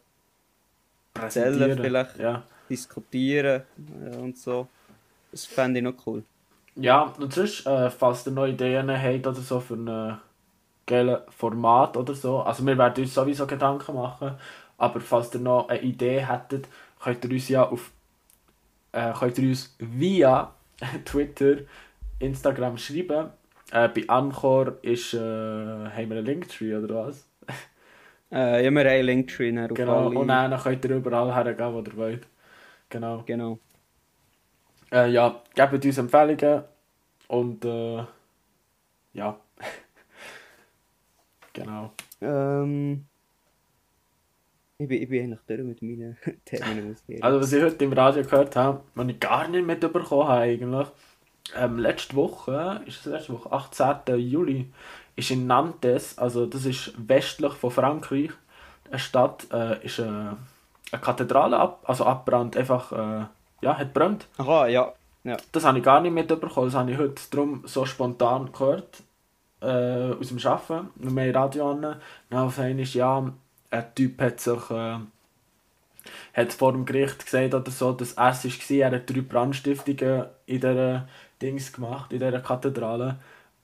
[1.14, 2.44] erzählen, vielleicht Ja.
[2.70, 3.62] diskutieren
[4.12, 4.68] äh, und so.
[5.32, 6.22] Das fände ich noch cool.
[6.76, 10.18] Ja, und sonst, äh, falls ihr noch Ideen habt oder so für ein
[10.86, 14.36] geiles Format oder so, also wir werden uns sowieso Gedanken machen,
[14.78, 16.68] aber falls ihr noch eine Idee hättet,
[17.00, 17.90] könnt ihr uns ja auf
[18.92, 20.54] äh, könnt ihr uns via
[21.04, 21.56] Twitter,
[22.18, 23.30] Instagram schreiben.
[23.70, 27.28] Äh, bei Anchor ist, äh, haben wir einen Linktree oder was?
[28.34, 31.96] Äh, ja, wir haben einen Linktree Genau, und dann könnt ihr überall hergehen, wo ihr
[31.98, 32.26] wollt.
[32.88, 33.22] Genau.
[33.26, 33.58] Genau.
[34.92, 36.64] Äh, ja, gebt uns Empfehlungen
[37.28, 38.04] und äh,
[39.14, 39.40] ja.
[41.54, 41.92] genau.
[42.20, 43.06] Ähm,
[44.76, 47.22] ich, bin, ich bin eigentlich durch mit meinen Themen.
[47.22, 50.88] Also was ich heute im Radio gehört habe, was ich gar nicht mitbekommen habe eigentlich,
[51.56, 54.18] ähm, letzte Woche, ist es letzte Woche, 18.
[54.18, 54.70] Juli,
[55.16, 58.30] ist in Nantes, also das ist westlich von Frankreich,
[58.90, 60.36] eine Stadt, äh, ist äh, eine
[61.00, 63.26] Kathedrale ab, also abbrannt, einfach, äh,
[63.62, 64.26] ja, hat brennt.
[64.38, 64.92] Aha, ja.
[65.24, 65.36] ja.
[65.52, 69.02] Das habe ich gar nicht mitbekommen, das habe ich heute drum so spontan gehört,
[69.60, 71.98] äh, aus dem Arbeiten, wir haben Radio an, dann
[72.30, 73.32] auf einmal, ja,
[73.70, 74.96] ein Typ hat sich, äh,
[76.34, 80.26] hat vor dem Gericht gesagt oder so, dass er es war, er hat drei Brandstiftungen
[80.46, 81.08] in dieser
[81.40, 83.18] Dings gemacht, in dieser Kathedrale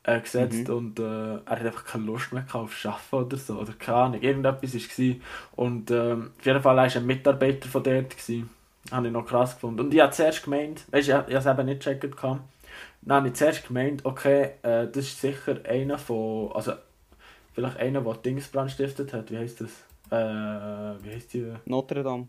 [0.05, 0.75] äh, gesetzt Mhm.
[0.75, 4.21] und äh, er hat einfach keine Lust mehr auf Arbeiten oder so, oder keine Ahnung,
[4.23, 5.17] irgendetwas war es.
[5.57, 8.11] Und ähm, auf jeden Fall war er ein Mitarbeiter von dort.
[8.11, 8.49] Gewesen.
[8.91, 9.81] Habe ich noch krass gefunden.
[9.81, 12.15] Und ich habe zuerst gemeint, weißt du, ich, ich habe es eben nicht gecheckt.
[13.03, 16.73] Dann habe ich zuerst gemeint, okay, äh, das ist sicher einer von, also
[17.53, 19.71] vielleicht einer, der Dings brandstiftet hat, wie heißt das?
[20.11, 21.53] Äh, wie heißt die?
[21.67, 22.29] Notre Dame.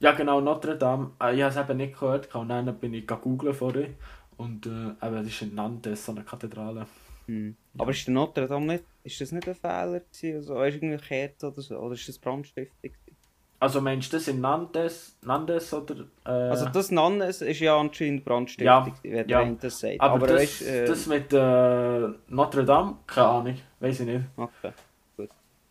[0.00, 1.12] Ja genau, Notre Dame.
[1.20, 3.88] Äh, ich habe es eben nicht gehört und dann bin ich googeln vorher.
[4.36, 6.86] Und äh, eben, das ist in Nantes, so eine Kathedrale.
[7.26, 7.54] Hm.
[7.76, 10.36] Aber ist der Notre Dame nicht, ist das nicht ein Fehler gewesen?
[10.36, 11.76] Also, ist irgendwie verkehrt oder so?
[11.76, 12.74] Oder ist das Brandstiftung?
[12.82, 13.16] gewesen?
[13.60, 15.96] Also meinst du das in Nantes, Nantes oder...
[16.24, 19.44] Äh, Also das Nannes ist ja anscheinend Brandstiftung, Ja, ja.
[19.60, 20.00] das sagt.
[20.00, 24.24] aber, Aber, das, weißt, äh, das mit äh, Notre Dame, keine Ahnung, weiß ich nicht.
[24.36, 24.72] okay.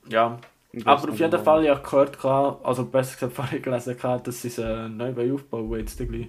[0.08, 0.38] Ja,
[0.72, 4.28] Ich aber auf jeden Fall, ich habe gehört, gehabt, also besser gesagt vorher gelesen, gehabt,
[4.28, 6.28] dass sie es äh, neu aufbauen jetzt gleich.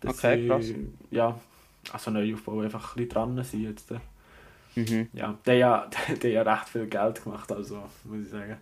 [0.00, 0.66] Dass Okay, sie, krass.
[1.10, 1.38] Ja,
[1.92, 3.90] also neu aufbauen, einfach ein bisschen dran sind jetzt.
[3.90, 3.98] äh.
[4.74, 5.08] Mhm.
[5.12, 8.56] Ja, der ja, der, der ja recht viel Geld gemacht, also muss ich sagen.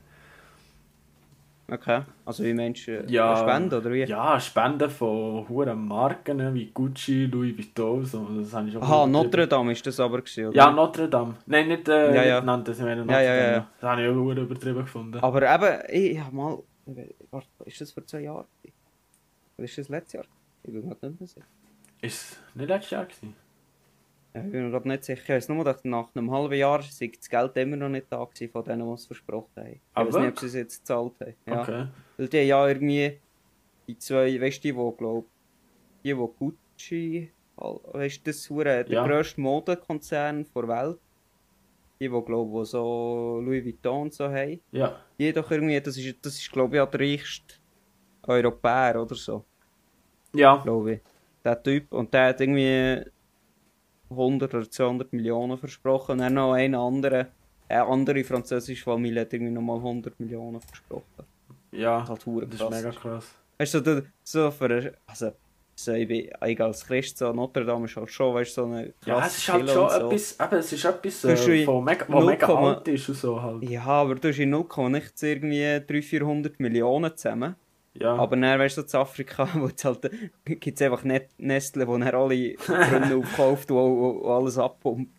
[1.72, 4.02] Okay, also wie Menschen ja, spenden oder wie?
[4.04, 9.06] Ja, Spenden von hohen Marken wie Gucci, Louis Vuitton, so, das habe ich schon Aha,
[9.06, 10.56] Notre Dame ist das aber gewesen, oder?
[10.56, 11.36] Ja, Notre Dame.
[11.46, 12.40] Nein, nicht, äh, ja, ja.
[12.40, 13.52] genannt, das meine Notre ja, ja, Dame.
[13.52, 13.68] ja.
[13.80, 15.18] Das habe ich auch übertrieben gefunden.
[15.20, 16.58] Aber eben, ich habe mal,
[17.30, 18.46] warte, ist das vor zwei Jahren?
[19.56, 20.24] Oder ist das letztes Jahr?
[20.64, 21.46] Ich bin gerade nicht mehr sicher.
[22.02, 23.36] Ist es nicht letztes Jahr gewesen?
[24.32, 25.22] Ich bin mir gerade nicht sicher.
[25.22, 28.24] Ich weiß nur, dass nach einem halben Jahr sei das Geld immer noch nicht da
[28.24, 29.72] gewesen von denen, die es versprochen haben.
[29.72, 31.34] Ich Ah, weiß nicht, ob sie es jetzt gezahlt haben.
[31.46, 31.62] Ja.
[31.62, 31.86] Okay.
[32.16, 33.18] Weil die ja irgendwie
[33.88, 35.26] die zwei, weißt du, die, wo, glaub,
[36.04, 39.06] die, wo Gucci, weißt du, das hure der Ja.
[39.06, 40.98] grösste Modekonzern der Welt.
[42.00, 44.60] Die, die, glaub, wo so Louis Vuitton und so haben.
[44.70, 45.04] Ja.
[45.18, 47.54] Die doch irgendwie, das ist, das ist glaube ich, auch der reichste
[48.22, 49.44] Europäer oder so,
[50.34, 50.56] Ja.
[50.62, 51.00] glaube ich.
[51.44, 51.92] Der Typ.
[51.92, 53.02] Und der hat irgendwie
[54.10, 56.12] 100 oder 200 Millionen versprochen.
[56.12, 57.26] Und dann noch ein anderer,
[57.68, 61.24] eine andere französische Familie hat irgendwie nochmal 100 Millionen versprochen.
[61.72, 62.06] Ja.
[62.06, 63.26] Halt hure Das ist mega krass.
[63.58, 65.32] Weißt du, so, so für eine- also,
[65.76, 68.66] so, ich bin ich als Christ, so Notre Dame ist halt schon, weißt du, so
[68.66, 69.96] eine Ja, krasse es ist halt schon so.
[70.08, 73.40] etwas, eben, es ist etwas, äh, von mega, wo mega 0,- alt ist und so
[73.40, 73.62] halt.
[73.62, 77.54] Ja, aber du hast in 0, nichts irgendwie 300, 400 Millionen zusammen.
[77.94, 78.14] Ja.
[78.14, 80.10] Aber dann, weißt du, in Afrika, wo es halt,
[80.44, 85.12] gibt es einfach Net Nestle, wo dann alle Brunnen aufkauft und, und, alles abpumpt.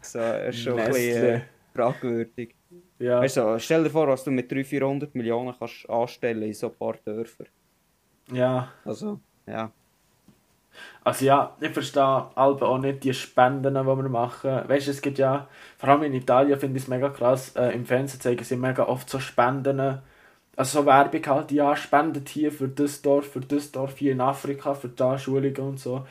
[0.00, 1.34] So, das ist schon ein bisschen Nestle.
[1.34, 1.40] äh,
[1.74, 2.54] fragwürdig.
[2.98, 3.20] ja.
[3.20, 6.68] Weißt du, stell dir vor, was du mit 300, 400 Millionen kannst anstellen in so
[6.68, 7.44] ein paar Dörfer.
[8.32, 8.72] ja.
[8.84, 9.70] Also, ja.
[11.02, 14.62] Also ja, ich verstehe Alben auch nicht die Spenden, die wir machen.
[14.68, 17.70] Weißt du, es gibt ja, vor allem in Italien finde ich es mega krass, äh,
[17.70, 20.00] im Fernsehen zeigen sie mega oft so Spenden,
[20.60, 24.20] also so Werbung halt, ja, spendet hier für das Dorf, für das Dorf hier in
[24.20, 26.06] Afrika, für da Schulungen und so.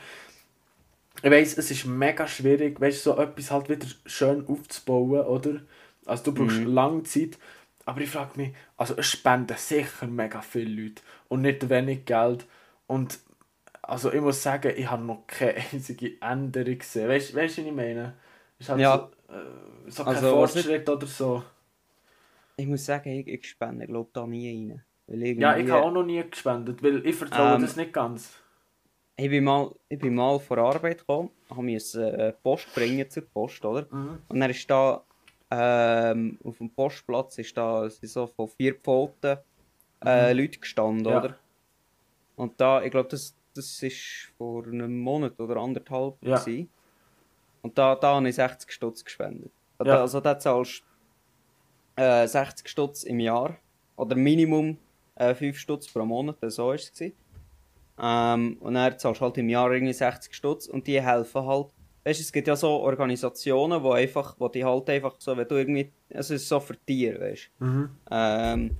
[1.22, 5.60] Ich weiss, es ist mega schwierig, weißt so etwas halt wieder schön aufzubauen, oder?
[6.06, 6.64] Also du brauchst Mhm.
[6.64, 7.38] lange Zeit,
[7.84, 12.46] aber ich frage mich, also es spenden sicher mega viele Leute und nicht wenig Geld
[12.86, 13.18] und
[13.82, 17.08] also ich muss sagen, ich habe noch keine einzige Änderung gesehen.
[17.08, 18.14] Weißt du, wie ich meine?
[18.58, 18.86] Ist halt Ja.
[18.86, 21.44] so, äh, so kein Also, was Fortschritt oder so.
[22.56, 24.84] Ich muss sagen, ich, ich spende, glaube da nie rein.
[25.06, 27.92] Weil irgendwie, Ja, ich habe auch noch nie gespendet, weil ich vertraue Ähm, das nicht
[27.92, 28.34] ganz.
[29.16, 33.24] ich, bin mal, ich bin mal vor Arbeit gekommen, habe mir äh, Post bringen zur
[33.26, 33.86] Post, oder?
[33.90, 34.18] Mhm.
[34.28, 35.04] Und dann ist da
[35.50, 39.38] ähm, auf dem Postplatz ist da sind so von vier Pfoten
[40.04, 41.10] äh, Leute gestanden, Mhm.
[41.10, 41.18] Ja.
[41.18, 41.36] oder?
[42.36, 46.38] Und da, ich glaube, das, das ist vor einem Monat oder anderthalb Ja.
[46.38, 46.70] gewesen.
[47.62, 49.52] Und da, da habe ich 60 Stutz gespendet.
[49.84, 50.00] Ja.
[50.02, 50.84] Also da zahlst du
[52.00, 53.56] äh, 60 Stutz im Jahr.
[53.96, 54.78] Oder Minimum
[55.16, 56.90] äh, 5 Stutz pro Monat, so war es.
[58.02, 61.66] Ähm, und dann zahlst du halt im Jahr irgendwie 60 Stutz und die helfen halt.
[62.02, 65.46] Weißt du, es gibt ja so Organisationen, wo einfach, wo die halt einfach so, wenn
[65.46, 67.64] du irgendwie, es ist so für Tiere, weißt du.
[67.64, 67.90] Mhm.
[68.10, 68.70] Ähm,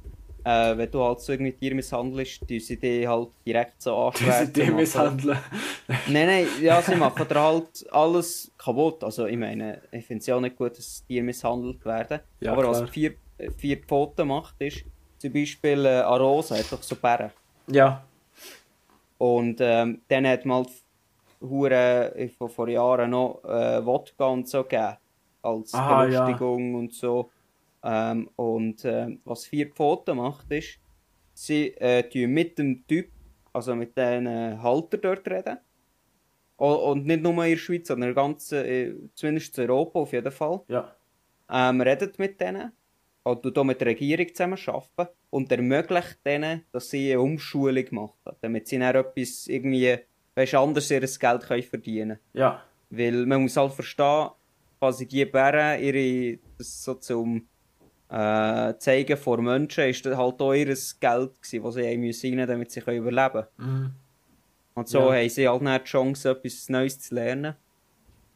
[0.44, 4.52] äh, wenn du halt so irgendwie Tiere misshandelst, die sie die halt direkt so anschwärzen.
[4.54, 4.76] die machen.
[4.76, 5.38] misshandeln.
[6.08, 9.02] Nein, nein, ja, sie machen da halt alles kaputt.
[9.04, 12.20] Also, ich meine, ich finde es ja auch nicht gut, dass Tiere misshandelt werden.
[12.40, 12.82] Ja, Aber klar.
[12.82, 13.14] was vier,
[13.56, 14.84] vier Pfoten macht, ist
[15.18, 17.30] zum Beispiel äh, Arosa hat doch so Bären.
[17.66, 18.02] Ja.
[19.18, 20.70] Und ähm, dann hat man halt
[21.42, 24.96] hure äh, vor, vor Jahren noch äh, Wodka und so gegeben.
[25.42, 26.24] Als Aha, ja.
[26.24, 27.30] Belustigung und so.
[27.82, 30.78] Ähm, und ähm, was vier Pfoten macht, ist,
[31.32, 33.10] sie äh, mit dem Typ,
[33.52, 35.58] also mit den äh, Halter dort reden.
[36.58, 40.12] O und nicht nur in der Schweiz, sondern in ganzen, äh, zumindest in Europa auf
[40.12, 40.60] jeden Fall.
[40.68, 40.94] Ja.
[41.50, 42.72] Ähm, redet mit denen.
[43.22, 45.14] Und tut auch mit der Regierung zusammen arbeiten.
[45.30, 48.36] Und ermöglicht denen, dass sie eine Umschulung machen.
[48.40, 49.98] Damit sie dann etwas irgendwie,
[50.34, 52.62] weißt, anders ihr Geld können verdienen Ja.
[52.90, 54.30] Weil man muss halt verstehen,
[54.78, 57.46] quasi die Bären, ihre, das so zum
[58.10, 61.00] äh, zeigen vor Menschen, ist das halt auch ihr Geld
[61.42, 63.82] gewesen, das sie haben müssen damit sie können überleben können.
[63.84, 63.90] Mhm.
[64.74, 65.14] Und so Ja.
[65.14, 67.54] haben sie halt dann die Chance, etwas Neues zu lernen.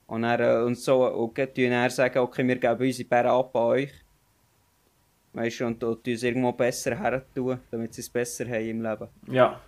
[0.07, 1.07] Und, dann, äh, und so
[1.67, 3.91] und dann sagen, okay, wir geben unsere Bären ab an euch.
[5.33, 8.69] Weißt du, und und tun es irgendwo besser her tun, damit sie es besser haben
[8.69, 9.09] im Leben.
[9.29, 9.61] Ja.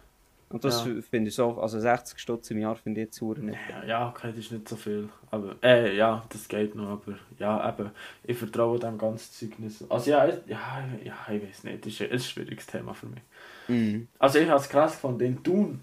[0.48, 0.92] Und das Ja.
[1.02, 3.59] finde ich so, also 60 Stutz im Jahr finde ich jetzt sauer nicht.
[3.68, 5.09] Ja, ja, okay, das ist nicht so viel.
[5.30, 7.90] Aber, äh, ja, das geht noch, aber, ja, eben,
[8.22, 9.85] ich vertraue dem ganzen Zeugnis.
[9.90, 13.06] Also, ja, ich- ja, ja, ich weiß nicht, das ist ein, ein schwieriges Thema für
[13.06, 13.20] mich.
[13.66, 14.06] Mhm.
[14.20, 15.80] Also, ich habe es krass gefunden, in Thun,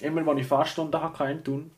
[0.00, 1.70] immer, wenn ich Fahrstunden hatte, in Thun,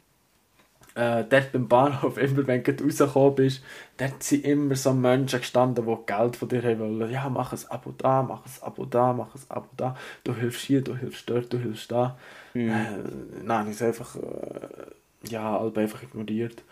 [0.95, 3.63] äh, dort beim Bahnhof, immer wenn du rausgekommen bist,
[3.97, 7.11] dort sind immer so Menschen gestanden, die Geld von dir haben wollen.
[7.11, 9.97] Ja, mach ein Abo da, mach ein Abo da, mach ein Abo da.
[10.23, 12.17] Du hilfst hier, du hilfst dort, du hilfst da.
[12.55, 12.71] Mhm.
[12.71, 16.63] Äh, nein, ich einfach, äh, ja, halb einfach ignoriert.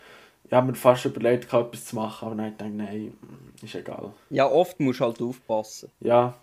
[0.45, 3.13] Ich habe mir fast überlegt, etwas zu machen, aber dann ich gedacht, nein,
[3.61, 4.13] ist egal.
[4.29, 5.89] Ja, oft musst du halt aufpassen.
[5.99, 6.35] Ja.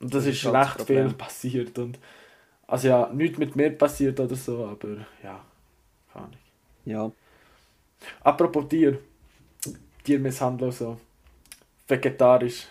[0.00, 1.78] Und das, das ist, ist halt recht viel passiert.
[1.78, 1.98] Und,
[2.66, 4.88] also ja, nichts mit mir passiert oder so, aber
[5.22, 5.40] ja,
[6.12, 6.43] keine Ahnung.
[6.84, 7.10] Ja.
[8.22, 8.98] Apropos Tier,
[10.02, 11.00] Tiermisshandlung so,
[11.88, 12.66] vegetarisch,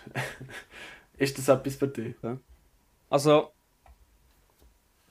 [1.16, 2.14] ist das etwas für dich?
[2.22, 2.38] Ja.
[3.10, 3.50] Also,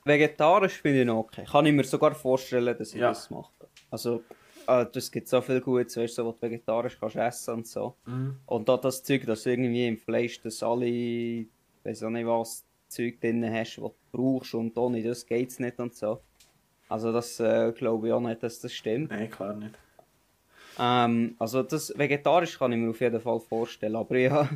[0.06, 1.46] vegetarisch finde ich noch okay.
[1.50, 3.10] Kann ich mir sogar vorstellen, dass ich ja.
[3.10, 3.52] das mache.
[3.92, 4.24] Also,
[4.68, 7.96] äh, es gibt so viel Gutes, weißt du, was du vegetarisch kannst essen und so.
[8.06, 8.40] Mhm.
[8.46, 11.46] Und da das Zeug, dass du irgendwie im Fleisch das alle,
[11.84, 15.60] weiß auch nicht was, Zeug drin hast, was du brauchst und ohne das geht es
[15.60, 16.22] nicht und so.
[16.94, 19.10] Also das äh, glaube ich auch nicht, dass das stimmt.
[19.10, 19.74] Nein, klar nicht.
[20.78, 24.48] Ähm, also das vegetarisch kann ich mir auf jeden Fall vorstellen, aber ja,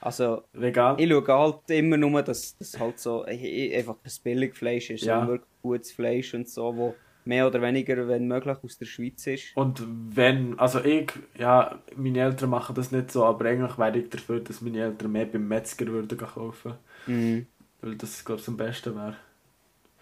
[0.00, 0.96] also Vegan.
[1.00, 5.26] ich schaue halt immer nur, dass das halt so einfach das Billigfleisch ist, ja.
[5.26, 9.56] wirklich gutes Fleisch und so, wo mehr oder weniger, wenn möglich, aus der Schweiz ist.
[9.56, 14.08] Und wenn, also ich, ja, meine Eltern machen das nicht so, aber eigentlich wäre ich
[14.08, 16.74] dafür, dass meine Eltern mehr beim Metzger würden kaufen.
[17.08, 17.46] Mhm.
[17.80, 19.16] Weil das, glaube ich, am besten wäre.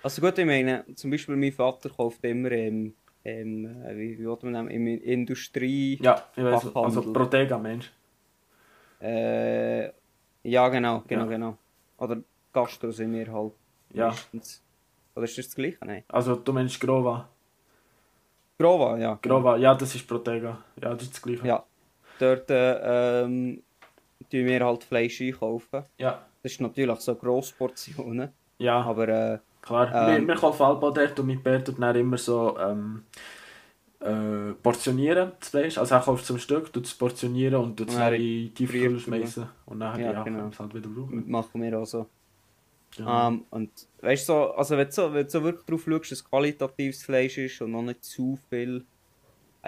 [0.02, 4.24] Also gut, ich meine, zum Beispiel mein Vater kauft immer im, im äh, wie, wie
[4.24, 5.98] man nennen, im Industrie.
[6.02, 7.92] Ja, ich weiß, also Protega, Mensch.
[9.00, 9.86] Äh,
[10.42, 11.30] ja, genau, genau, ja.
[11.30, 11.58] genau.
[11.98, 12.18] Oder
[12.52, 13.52] Gastro sind wir halt.
[13.92, 14.08] Ja.
[14.08, 14.62] Meistens.
[15.14, 15.78] Oder ist das das gleiche?
[15.84, 16.04] Nein.
[16.08, 17.28] Also du meinst Grova?
[18.58, 19.18] Grova, ja.
[19.20, 20.62] Grova, ja, das ist Protega.
[20.80, 21.46] Ja, das ist das gleiche.
[21.46, 21.64] Ja.
[22.18, 23.62] Dort äh, ähm,
[24.30, 25.84] tun wir halt Fleisch einkaufen.
[25.98, 26.26] Ja.
[26.42, 28.30] Das ist natürlich so Grossportionen.
[28.58, 28.82] Ja.
[28.82, 32.58] Aber äh, Klar, ähm, wir, wir kaufen Alba dort und mit Bert dann immer so
[32.58, 33.02] ähm,
[34.00, 35.78] äh, portionieren, das Fleisch.
[35.78, 38.98] Also er kauft zum Stück, tut es portionieren und tut es dann in die Tiefkühl
[38.98, 39.46] schmeißen.
[39.66, 40.48] Und dann ja, ja, genau.
[40.48, 41.30] es halt wieder brauchen.
[41.30, 42.06] Machen wir auch so.
[42.96, 43.28] Ja.
[43.28, 43.70] Um, ähm, und
[44.00, 46.24] weißt du, so, also wenn du, so, wenn du so wirklich darauf schaust, dass es
[46.24, 48.84] qualitatives Fleisch ist und noch nicht zu viel.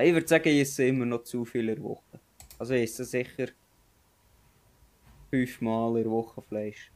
[0.00, 2.18] Ich würde sagen, ich esse immer noch zu viel in der Woche.
[2.58, 3.48] Also ich esse sicher
[5.30, 6.90] fünfmal in der Woche Fleisch.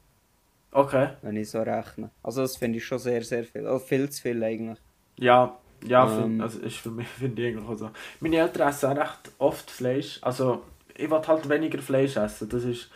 [0.73, 1.11] Okay.
[1.23, 2.11] Wenn ich so rechne.
[2.23, 3.67] Also das finde ich schon sehr, sehr viel.
[3.67, 4.79] Also viel zu viel eigentlich.
[5.19, 7.91] Ja, ja, ähm, find, also ist für mich finde ich eigentlich so.
[8.21, 10.19] Meine Eltern essen auch recht oft Fleisch.
[10.23, 10.63] Also
[10.95, 12.49] ich will halt weniger Fleisch essen.
[12.49, 12.91] Das ist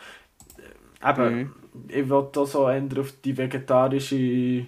[1.02, 1.54] äh, eben, mhm.
[1.88, 4.66] ich will da so eher auf die vegetarische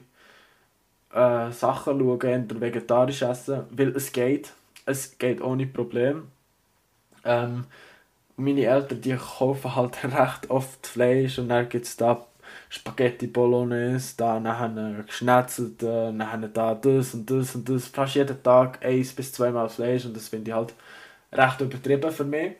[1.12, 4.52] äh, Sachen schauen, eher vegetarisch essen, weil es geht.
[4.84, 6.28] Es geht ohne Problem.
[7.24, 7.64] Ähm,
[8.36, 12.26] meine Eltern, die kaufen halt recht oft Fleisch und dann gibt es da
[12.72, 17.88] Spaghetti Bolognese, da nachher geschnetzelt, äh, nachher da das und das und das.
[17.88, 20.72] Fast jeden Tag eins bis zweimal Fleisch und das finde ich halt
[21.30, 22.52] recht übertrieben für mich.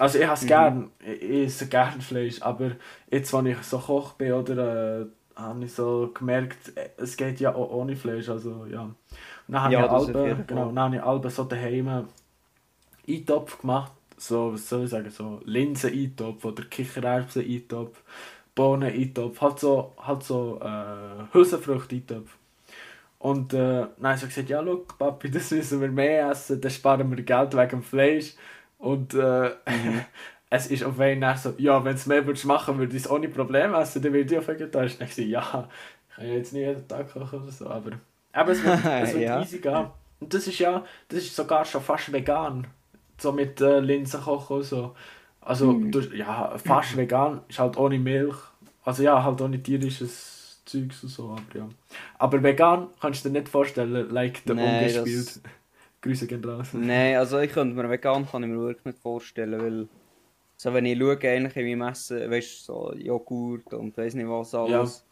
[0.00, 0.46] Also ich habe mhm.
[0.48, 2.72] gern, ich, ich esse gerne Fleisch, aber
[3.08, 7.38] jetzt, wenn ich so Koch bin, oder, äh, habe ich so gemerkt, äh, es geht
[7.38, 8.82] ja auch ohne Fleisch, also ja.
[8.82, 8.96] Und
[9.46, 12.08] dann habe ja, ich Albe, genau, dann habe ich Albe so daheim
[13.08, 18.02] Eintopf gemacht, so, was soll ich sagen, so Linsen-Eintopf oder Kichererbsen-Eintopf
[18.54, 22.36] Bohnen eintopf, halt so, halt so äh, Hülsenfrüchte eintopf.
[23.18, 26.70] Und äh, dann habe ich gesagt, ja, schau, Papi, das müssen wir mehr essen, dann
[26.70, 28.34] sparen wir Geld wegen dem Fleisch.
[28.78, 30.04] Und äh, mhm.
[30.50, 33.28] es ist auf einmal so, ja, wenn du mehr würdest machen, würde ich es ohne
[33.28, 34.98] Probleme essen, dann würde ich auch vegetarisch.
[34.98, 35.68] Dann gesagt, ja,
[36.08, 37.92] ich kann ja jetzt nicht jeden Tag kochen oder so, aber,
[38.32, 39.40] aber es wird, es wird ja.
[39.40, 39.86] easy gehen.
[40.18, 42.66] Und das ist ja, das ist sogar schon fast vegan,
[43.18, 44.96] so mit äh, Linsen kochen und so.
[45.44, 45.90] Also, mhm.
[45.90, 48.36] du, ja, fast vegan, ist halt ohne Milch.
[48.84, 51.68] Also ja, halt ohne tierisches Zeugs und so, aber ja.
[52.18, 55.26] Aber vegan kannst du dir nicht vorstellen, like der nee, ungespielt.
[55.26, 55.42] Das...
[56.02, 56.70] Grüße gehen raus.
[56.72, 59.88] Nein, also ich könnte mir vegan kann ich mir wirklich nicht vorstellen, weil
[60.56, 64.28] so wenn ich schaue, eigentlich in meinem Essen, weißt du, so Joghurt und weiß nicht
[64.28, 65.04] was alles.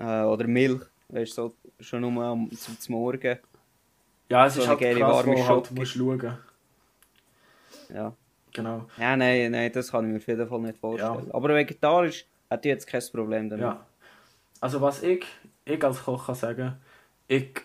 [0.00, 0.22] Ja.
[0.22, 3.38] Äh, oder Milch, weißt du, so, schon nur am, zum, zum Morgen.
[4.28, 6.38] Ja, es so ist halt krass, warme wo halt musst schauen.
[7.92, 8.12] Ja.
[8.52, 8.86] Genau.
[8.96, 11.26] Ja, nein, nein, das kann ich mir auf jeden Fall nicht vorstellen.
[11.26, 11.34] Ja.
[11.34, 13.64] Aber vegetarisch ich jetzt kein Problem damit.
[13.64, 13.86] Ja.
[14.60, 15.24] Also was ich,
[15.64, 16.76] ich als Koch kann sagen,
[17.28, 17.60] ich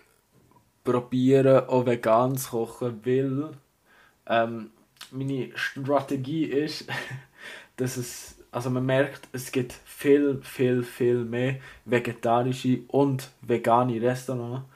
[0.83, 3.49] probiere auch vegan zu kochen, weil
[4.27, 4.71] ähm,
[5.11, 6.87] meine Strategie ist,
[7.77, 14.67] dass es, also man merkt, es gibt viel, viel, viel mehr vegetarische und vegane Restaurants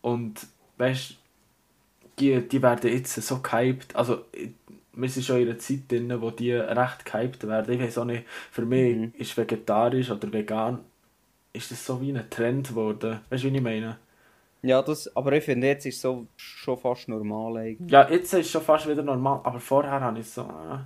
[0.00, 0.46] und
[0.78, 1.16] weißt
[2.18, 4.24] die, die werden jetzt so gehypt, also
[4.96, 7.74] wir sind schon in einer Zeit drin, wo die recht gehypt werden.
[7.74, 9.12] Ich weiß auch nicht, für mich mhm.
[9.16, 10.80] ist vegetarisch oder vegan,
[11.52, 13.20] ist das so wie ein Trend geworden.
[13.30, 13.98] Weißt du, wie ich meine?
[14.62, 17.90] Ja, das, aber ich finde, jetzt ist es so schon fast normal eigentlich.
[17.90, 20.42] Ja, jetzt ist es schon fast wieder normal, aber vorher habe ich so...
[20.42, 20.78] Äh.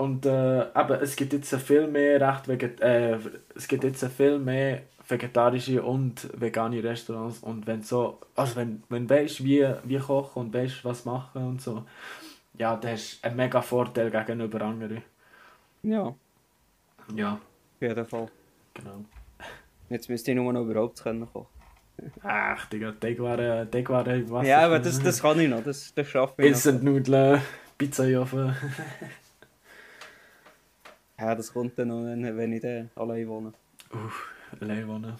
[0.00, 3.18] Und äh, eben, es gibt jetzt viel mehr recht veget äh,
[3.56, 9.10] es gibt jetzt viel mehr vegetarische und vegane Restaurants und wenn so, also wenn, wenn
[9.10, 11.84] weißt, wie, wie kochen und weißt, was machen und so,
[12.58, 15.02] ja, das ist ein mega Vorteil gegenüber anderen.
[15.82, 16.14] Ja.
[17.14, 17.32] Ja.
[17.34, 18.28] Auf jeden Fall.
[18.74, 19.04] Genau.
[19.88, 21.46] Jetzt müsste ich nur noch überhaupt können kochen.
[22.22, 24.46] Ach, Digga, Teigwaren, Teigwaren, was?
[24.46, 27.40] Ja, aber das, das kann ich noch, das, das schaffe ich Instant-Nudeln,
[27.76, 28.54] Pizzaofen.
[31.18, 33.52] ja, das kommt dann noch, wenn ich dann allein wohne.
[33.92, 34.28] Uff,
[34.60, 35.14] allein wohnen.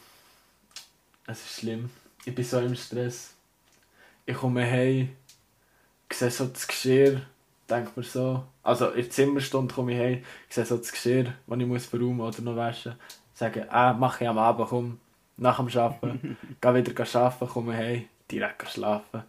[1.26, 1.91] Es ist schlimm.
[2.24, 3.34] Ich bin so im Stress.
[4.24, 5.09] Ich komme heim,
[6.17, 7.23] sehe so das Geschirr,
[7.69, 11.59] denke mir so, also in der Zimmerstunde komme ich heim, sehe so das Geschirr, das
[11.59, 12.95] ich muss verräumen oder noch waschen,
[13.35, 15.01] sage, ah, mache ich am Abend, komm,
[15.37, 19.23] nach dem Arbeiten, gehe wieder arbeiten, komme heim, direkt schlafen.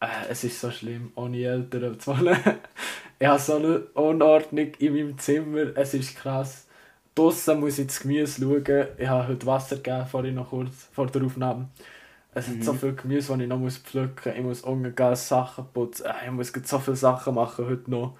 [0.00, 2.38] Äh, es ist so schlimm, ohne Eltern zu wohnen.
[3.18, 6.66] ich habe so eine Unordnung in meinem Zimmer, es ist krass.
[7.14, 8.86] Draussen muss ich das Gemüse schauen.
[8.96, 11.68] Ich habe heute Wasser gegeben, vorhin noch kurz vor der Aufnahme.
[12.32, 12.58] Es mhm.
[12.58, 14.58] hat so viel Gemüse, das ich noch muss pflücken muss.
[14.58, 16.06] Ich muss umgehen, Sachen putzen.
[16.06, 18.16] Äh, ich muss so viele Sachen machen heute noch.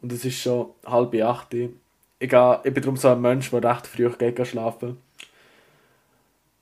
[0.00, 1.52] Und es ist schon halb acht.
[1.54, 1.70] Ich,
[2.18, 4.98] gehe, ich bin darum so ein Mensch, der recht früh geht schlafen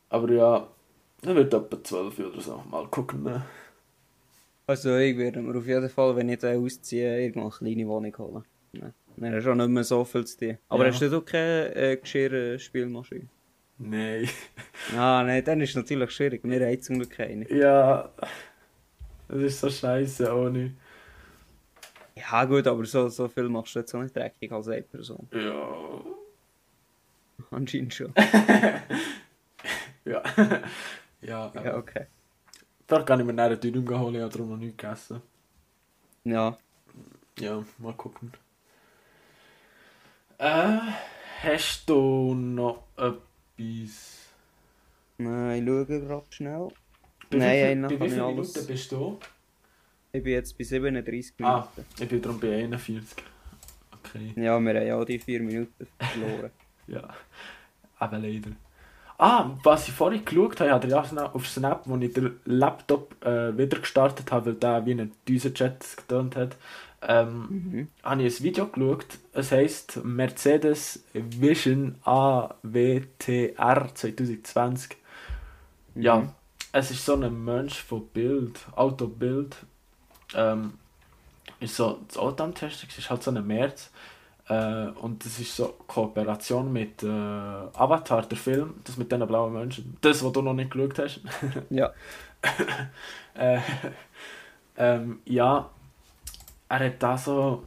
[0.08, 0.66] Aber ja,
[1.22, 2.62] dann wird etwa zwölf oder so.
[2.70, 3.24] Mal gucken.
[3.24, 3.44] Ne?
[4.66, 8.18] Also ich werde mir auf jeden Fall, wenn ich da ausziehe, irgendwann eine kleine Wohnung
[8.18, 8.44] holen.
[8.72, 10.58] Dann hast du schon nicht mehr so viel zu tun.
[10.68, 10.92] Aber ja.
[10.92, 13.28] hast du keine äh, Geschirrspülmaschine?
[13.78, 14.28] Nein.
[14.96, 16.40] ah, nein, dann ist es natürlich schwierig.
[16.44, 17.50] Wir haben zum Glück keine.
[17.52, 18.10] Ja,
[19.28, 20.74] das ist so scheiße ohne.
[22.14, 25.28] Ja, gut, aber so, so viel machst du jetzt auch nicht dreckig als eine Person.
[25.32, 26.00] Ja.
[27.50, 28.12] Anscheinend schon.
[30.04, 30.22] ja.
[31.20, 32.06] ja, ja, okay.
[32.86, 35.20] Da kann ich mir eine Dünung holen, ich habe darum noch nichts gegessen.
[36.24, 36.56] Ja.
[37.38, 38.32] Ja, mal gucken.
[40.38, 40.78] Äh,
[41.42, 43.25] hast du noch etwas?
[45.18, 46.68] Nein, ich schaue gerade schnell.
[47.30, 49.18] Bei Nein, wie, bei wie viele Minuten bist du?
[50.12, 51.56] Ich bin jetzt bei 37 Minuten.
[51.56, 53.16] Ah, ich bin darum bei 41.
[53.92, 54.32] Okay.
[54.36, 56.50] Ja, wir haben ja die 4 Minuten verloren.
[56.86, 57.08] ja,
[57.98, 58.50] aber leider.
[59.18, 63.56] Ah, was ich vorhin geschaut habe, ich auch auf Snap, wo ich den Laptop äh,
[63.56, 66.56] wieder gestartet habe, weil der wie ein Düsenchat getönt hat,
[67.02, 67.88] ähm, mhm.
[68.02, 69.06] habe ich ein Video geschaut.
[69.32, 74.96] Es heisst Mercedes Vision AWTR 2020.
[75.94, 76.02] Mhm.
[76.02, 76.32] Ja,
[76.72, 79.56] es ist so ein Mensch von Bild, Autobild.
[80.34, 80.74] Ähm,
[81.60, 83.90] ist so das Auto am Testen, ist halt so ein März.
[84.48, 89.52] Äh, und das ist so Kooperation mit äh, Avatar, der Film, das mit diesen blauen
[89.52, 89.96] Menschen.
[90.00, 91.20] Das, was du noch nicht geschaut hast.
[91.70, 91.92] ja.
[93.34, 93.58] äh,
[94.76, 95.70] ähm, ja,
[96.68, 97.66] er hat da so.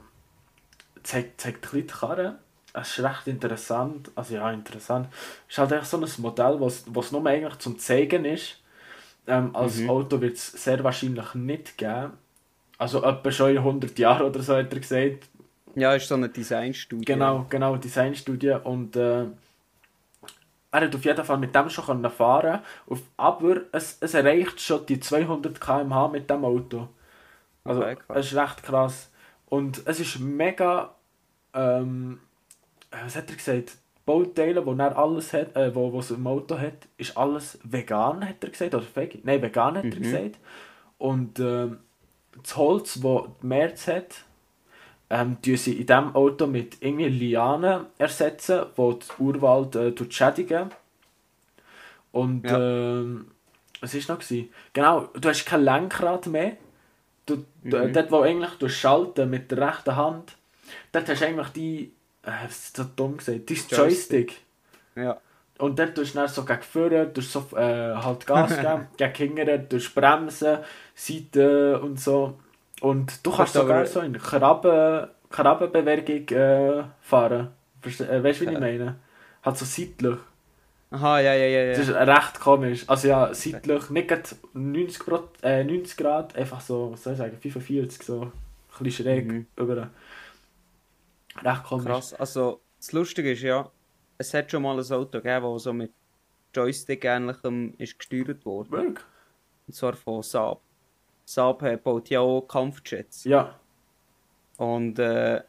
[1.04, 2.39] zeigt, zeigt ein bisschen die Karre.
[2.74, 4.12] Es ist recht interessant.
[4.16, 5.08] Also ja, interessant.
[5.47, 8.62] Es ist halt echt so ein Modell, was es nur eigentlich zum Zeigen ist.
[9.28, 9.89] Ähm, als mhm.
[9.89, 12.14] Auto wird es sehr wahrscheinlich nicht geben.
[12.78, 15.28] Also etwa schon in 100 Jahren oder so hat er gesagt.
[15.76, 17.06] Ja, ist so eine Designstudie.
[17.06, 18.58] Genau, genau, Designstudie.
[18.64, 19.26] Und äh,
[20.72, 23.02] er hat auf jeden Fall mit dem schon fahren können.
[23.18, 26.89] Aber es, es erreicht schon die 200 km/h mit dem Auto.
[27.70, 29.12] Also, okay, es ist recht krass.
[29.48, 30.96] Und es ist mega.
[31.54, 32.20] Ähm,
[32.92, 33.78] was hat er gesagt?
[34.06, 38.44] Bauteile, wo er alles hat, äh, wo, was im Auto hat, ist alles vegan, hat
[38.44, 38.74] er gesagt.
[38.74, 39.22] Oder vegan?
[39.24, 39.92] Nein, vegan hat mhm.
[39.92, 40.40] er gesagt.
[40.98, 41.80] Und ähm,
[42.42, 44.24] das Holz, das die März hat,
[45.10, 50.70] ähm, tun sie in diesem Auto mit irgendwie Lianen ersetzen, die den Urwald äh, schädigen.
[52.12, 52.58] Und ja.
[52.58, 53.32] ähm,
[53.82, 54.24] was war noch?
[54.24, 54.50] Gewesen?
[54.74, 56.58] Genau, du hast kein Lenkrad mehr.
[57.36, 57.46] Du,
[57.78, 57.94] mhm.
[57.94, 60.36] Dort, wo eigentlich du schalten mit der rechten Hand,
[60.92, 64.42] dort hast du eigentlich die, äh, was ist so dumm gesagt, dein Joystick.
[64.96, 65.20] Ja.
[65.58, 68.56] Und dort tust du dann so gegen vorne, tust so, äh, halt Gas
[68.98, 70.60] geben, gegen hinten, tust bremsen,
[70.96, 72.40] Seite und so.
[72.82, 77.50] Und du kannst sogar so in Krabben, Krabbenbewegung äh, fahren.
[77.84, 78.96] Äh, weißt du, wie ich meine?
[79.44, 80.18] Halt so seitlich.
[80.92, 81.64] Aha, ja, ja, ja.
[81.66, 81.70] ja.
[81.72, 82.84] Das ist recht komisch.
[82.88, 87.38] Also ja, seitlich, nicht 90 Grad, äh, 90 Grad, einfach so, was soll ich sagen,
[87.38, 88.32] 45, so ein
[88.80, 89.46] bisschen schräg mhm.
[89.56, 89.90] über.
[91.44, 91.86] Recht komisch.
[91.86, 93.70] Krass, also das Lustige ist ja,
[94.18, 95.94] es hat schon mal ein Auto gegeben, das so mit
[96.56, 98.72] Joystick ähnlichem ist gesteuert wurde.
[98.72, 99.06] Wirklich?
[99.68, 100.62] Und zwar von Saab.
[101.26, 103.26] Saab baut ja auch Kampfjets.
[103.26, 103.60] Ja.
[104.58, 105.44] Und äh,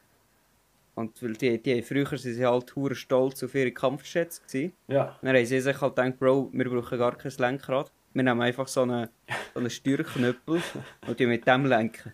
[1.01, 4.73] und weil die, die, früher sind sie halt hure stolz auf ihre gewesen.
[4.89, 5.19] Ja.
[5.23, 7.91] Dann haben sie sich halt gedacht, Bro, wir brauchen gar kein Lenkrad.
[8.13, 9.09] Wir nehmen einfach so einen,
[9.55, 10.61] so einen Steuerknüppel
[11.07, 12.13] und die mit dem lenken.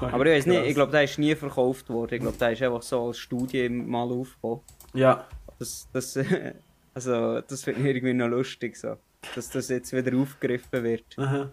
[0.00, 2.14] Aber ich weiß nicht, ich glaube, der ist nie verkauft worden.
[2.14, 4.62] Ich glaube, der ist einfach so als Studie mal aufgebaut.
[4.94, 5.26] Ja.
[5.58, 6.18] Das, das,
[6.94, 8.96] also, das finde ich irgendwie noch lustig, so.
[9.34, 11.04] dass das jetzt wieder aufgegriffen wird.
[11.16, 11.50] Aha.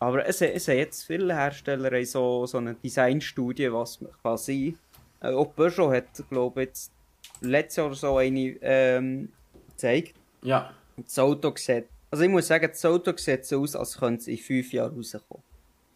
[0.00, 4.78] Aber es, es haben jetzt viele Hersteller so, so eine Designstudie, was kann sein
[5.20, 6.92] äh, auch Peugeot hat, glaube ich, jetzt
[7.40, 9.32] letztes Jahr so eine ähm,
[9.68, 10.14] gezeigt.
[10.42, 10.72] Ja.
[10.96, 14.28] Das Auto sieht, also ich muss sagen, das Auto sieht so aus, als könnte es
[14.28, 15.42] in fünf Jahren rauskommen.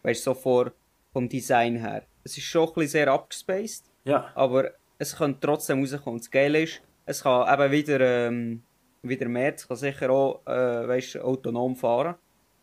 [0.03, 0.73] Weißt du, so vor,
[1.13, 2.05] vom Design her.
[2.23, 3.85] Es ist schon ein bisschen sehr abgespaced.
[4.05, 4.31] Ja.
[4.35, 6.21] Aber es könnte trotzdem rauskommen.
[6.21, 8.63] Das Geile ist, es kann eben wieder, ähm,
[9.03, 12.15] wieder mehr, es kann sicher auch, äh, weißt, autonom fahren.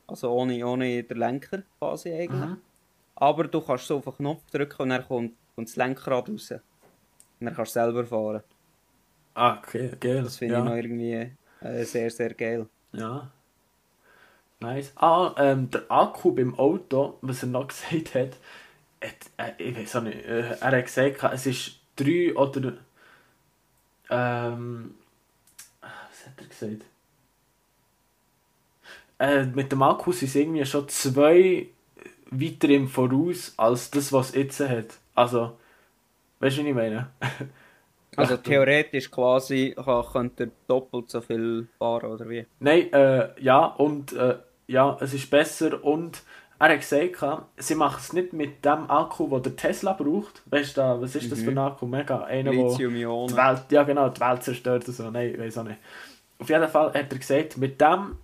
[0.07, 2.49] Also ohne, ohne den Lenker quasi eigentlich.
[2.49, 2.57] Mhm.
[3.15, 6.51] Aber du kannst so auf den Knopf drücken und dann kommt, kommt das Lenkrad raus.
[6.51, 8.43] Und dann kannst du selber fahren.
[9.33, 10.23] Ah, okay, geil.
[10.23, 10.59] Das finde ja.
[10.59, 11.31] ich noch irgendwie
[11.61, 12.67] äh, sehr, sehr geil.
[12.93, 13.31] Ja.
[14.59, 14.91] Nice.
[14.95, 18.37] Ah, ähm, der Akku beim Auto, was er noch gesagt hat,
[19.03, 22.73] hat äh, ich weiß auch nicht, äh, er hat gesagt, es ist drei oder.
[24.09, 24.95] Ähm,
[25.81, 26.85] was hat er gesagt?
[29.17, 31.67] Äh, mit dem Akku sind es irgendwie schon zwei
[32.31, 34.97] weiter im Voraus als das, was es jetzt hat.
[35.15, 35.57] Also,
[36.39, 37.09] weißt du, was ich meine?
[38.17, 39.73] Also theoretisch quasi
[40.11, 42.45] könnte er doppelt so viel fahren, oder wie?
[42.59, 44.35] Nein, äh, ja, und äh,
[44.67, 46.21] ja, es ist besser und
[46.59, 50.43] er hat gesagt, sie machen es nicht mit dem Akku, den der Tesla braucht.
[50.45, 51.45] Weißt du, was ist das mhm.
[51.45, 51.85] für ein Akku?
[51.87, 53.29] Mega, einer, Lithium-Ionen.
[53.29, 55.09] Die Welt, ja genau, die Welt zerstört oder so.
[55.09, 55.79] Nein, weiß auch nicht.
[56.37, 58.17] Auf jeden Fall hat er gesagt, mit dem,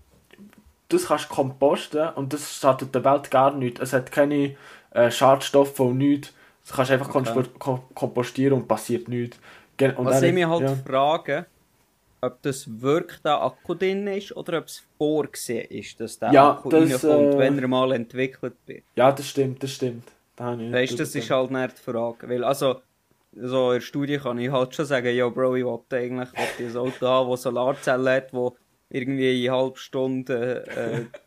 [0.90, 3.80] das kannst du komposten und das schadet der Welt gar nichts.
[3.80, 4.56] Es hat keine
[4.92, 6.34] äh, Schadstoffe und nichts.
[6.68, 7.82] Das kannst du einfach okay.
[7.93, 9.39] kompostieren und passiert nichts.
[9.80, 10.76] Und Was ich mich halt ja.
[10.76, 11.45] frage,
[12.20, 16.51] ob das wirklich der Akku drin ist oder ob es vorgesehen ist, dass der ja,
[16.51, 17.38] Akku das, reinkommt, äh...
[17.38, 18.84] wenn er mal entwickelt wird.
[18.95, 20.03] Ja, das stimmt, das stimmt.
[20.36, 22.28] Da weißt du, das ist halt nicht die Frage.
[22.28, 22.82] Weil, also,
[23.34, 26.65] so in der Studie kann ich halt schon sagen, ja, Bro, ich wollte eigentlich wollte
[26.65, 28.53] ein Auto haben, das Solarzellen hat, das
[28.89, 31.27] irgendwie in halb Stunde äh,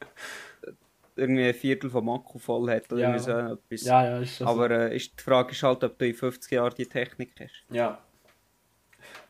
[1.20, 3.18] irgendwie ein Viertel vom Akku voll hat oder ja.
[3.18, 3.84] so etwas.
[3.84, 6.50] Ja, ja, ist das Aber äh, ist, die Frage ist halt, ob du in 50
[6.52, 7.64] Jahren die Technik hast.
[7.70, 7.98] Ja.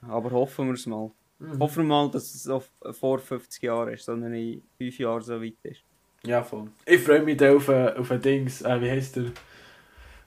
[0.09, 1.11] Aber hoffen wir es mal.
[1.39, 1.59] Mhm.
[1.59, 5.43] Hoffen wir mal, dass es auf, vor 50 Jahren ist, sondern in 5 Jahren so
[5.43, 5.83] weit ist.
[6.25, 6.69] Ja, voll.
[6.85, 9.25] Ich freue mich da auf, äh, auf ein Dings, äh, wie heißt der?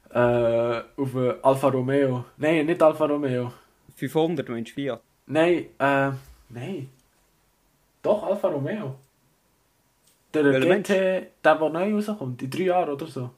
[0.09, 2.25] Äh, auf ein Alfa Romeo.
[2.37, 3.51] Nein, nicht Alfa Romeo.
[3.95, 5.01] 500, meinst du Fiat?
[5.27, 6.11] Nein, äh,
[6.49, 6.89] nein.
[8.01, 8.95] Doch, Alfa Romeo.
[10.33, 10.89] Der Welcher GT,
[11.43, 13.29] der, der neu rauskommt, in drei Jahren oder so.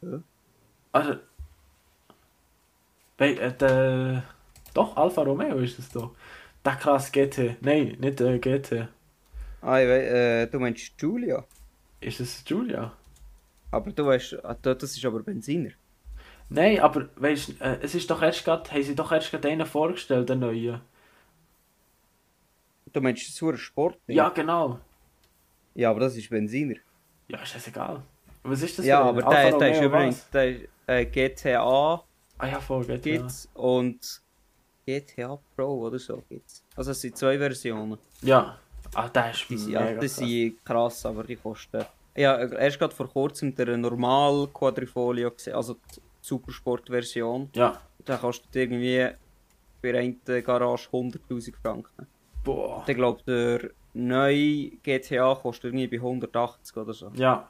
[0.00, 0.22] Ja.
[0.92, 1.14] Also,
[3.18, 4.24] äh, der,
[4.74, 6.12] doch, Alfa Romeo ist es doch.
[6.64, 7.56] Der krass GT.
[7.60, 8.88] Nein, nicht äh, GT.
[9.60, 11.44] Ah, ich weiß, äh, du meinst Julia?
[12.00, 12.92] Ist es Julia?
[13.70, 15.70] Aber du weißt, ah, das ist aber Benziner.
[16.48, 19.66] Nein, aber weißt äh, es ist doch erst gerade, haben sie doch erst gerade einen
[19.66, 20.80] vorgestellt, den neuen.
[22.92, 23.98] Du meinst ein Sport?
[24.06, 24.80] Ja, genau.
[25.74, 26.76] Ja, aber das ist Benziner.
[27.28, 28.02] Ja, ist das egal.
[28.42, 30.56] Was ist das Ja, aber der, der ist übrigens der,
[30.86, 32.02] äh, GTA.
[32.38, 32.98] Ah ja, voll, GTA.
[32.98, 34.22] Gibt's und
[34.84, 36.64] GTA Pro oder so gibt's.
[36.74, 37.98] Also es sind zwei Versionen.
[38.22, 38.58] Ja.
[38.94, 41.84] Ah, der ist die, mega ja, die sind krass, aber die kosten...
[42.14, 47.48] Ja, erst gerade vor kurzem der normal Quadrifolio gesehen, also die Supersport-Version.
[47.54, 47.80] Ja.
[48.06, 49.08] Der kostet irgendwie
[49.80, 52.06] für eine Garage 100'000 Franken.
[52.44, 52.84] Boah.
[52.86, 57.10] Ich glaube, der neue GTA kostet irgendwie bei 180 oder so.
[57.14, 57.48] Ja.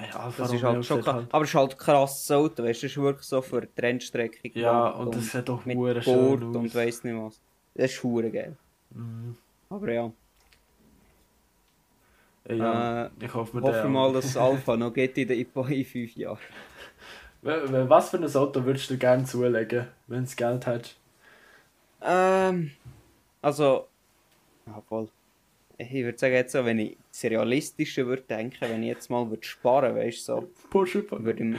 [0.00, 1.26] Ja, das ist halt schon halt.
[1.32, 4.48] Aber es ist halt krasses Auto, weißt du, das ist wirklich so für die Rennstrecke
[4.54, 7.40] Ja, und, und das hat doch mit schön und weiss nicht was.
[7.74, 8.56] Das ist hure geil.
[8.90, 9.36] Mhm.
[9.70, 10.12] Aber ja.
[12.48, 15.84] Ja, äh, ich hoffe, wir hoffe mal, dass das Alpha noch geht in, in, in
[15.84, 16.38] fünf Jahren.
[17.42, 20.96] Was für ein Auto würdest du gerne zulegen, wenn du Geld hättest?
[22.02, 22.70] Ähm,
[23.42, 23.86] also,
[24.66, 25.08] ja, voll
[25.78, 29.28] ich würde sagen, jetzt so, wenn ich das Realistische würde denken, wenn ich jetzt mal
[29.30, 30.50] würde sparen würde, weißt du, so.
[30.70, 31.56] Porsche würde ich,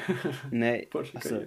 [0.51, 1.45] Nein, Porsche also,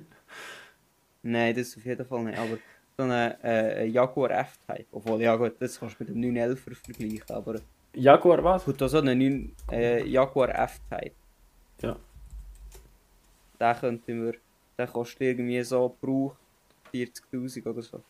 [1.22, 2.58] Nein, das auf jeden Fall nicht, aber
[2.96, 4.86] so ein äh, Jaguar F-Type.
[4.90, 7.60] Obwohl, ja gut, das kannst du mit dem 911 vergleichen, aber...
[7.94, 8.64] Jaguar was?
[8.64, 11.14] Gut, so ein 9, äh, Jaguar F-Type.
[11.82, 11.96] Ja.
[13.60, 14.34] Den könnten wir...
[14.78, 16.34] Der kostet irgendwie so Brauch
[16.94, 18.02] 40'000 oder so.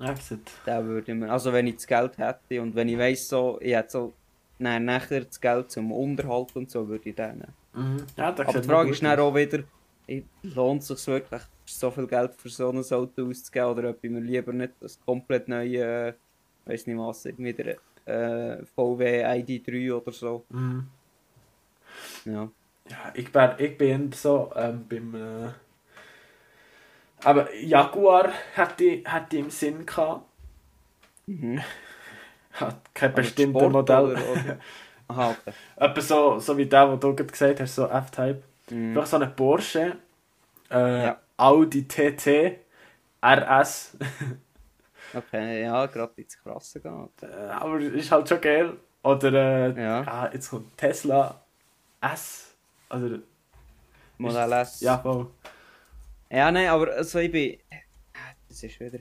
[0.00, 0.50] Exit.
[0.66, 3.74] Den würde man, also wenn ich das Geld hätte und wenn ich weiss, so, ich
[3.74, 4.14] hätte so
[4.58, 7.54] nein, nachher das Geld zum Unterhalt und so, würde ich den nehmen.
[7.74, 8.06] Mhm.
[8.16, 9.62] Ja, Aber die Frage ist dann auch wieder,
[10.42, 14.10] lohnt es sich wirklich, so viel Geld für so ein Auto auszugeben oder ob ich
[14.10, 16.14] mir lieber nicht das komplett neue, äh,
[16.64, 17.74] weiß nicht was, wieder
[18.06, 20.44] äh, VW ID3 oder so.
[20.48, 20.88] Mhm.
[22.24, 22.50] Ja.
[22.90, 25.14] Ja, ich bin, ich bin so ähm, beim...
[25.14, 25.48] Äh
[27.24, 30.22] aber Jaguar hatte, hatte im Sinn gehabt.
[31.26, 31.60] Mhm.
[32.52, 34.04] Hat kein bestimmtes Modell.
[34.12, 34.58] Oder, oder?
[35.08, 35.52] Aha, okay.
[35.76, 38.42] Etwa so, so wie der, den du gerade gesagt hast, so F-Type.
[38.70, 38.92] Mhm.
[38.92, 39.96] Vielleicht so eine Porsche,
[40.70, 41.18] äh, ja.
[41.36, 42.58] Audi TT,
[43.24, 43.96] RS.
[45.14, 47.08] Okay, ja, gerade ins Krasse gehen.
[47.22, 48.76] Äh, aber ist halt schon geil.
[49.02, 50.00] Oder äh, Ja.
[50.02, 51.40] ah, jetzt kommt Tesla
[52.02, 52.54] S.
[52.90, 53.18] Oder,
[54.18, 54.80] Modell S.
[54.82, 55.28] ja, voll.
[56.30, 57.58] Ja, nein, aber also ich bin.
[58.48, 58.98] Das ist wieder.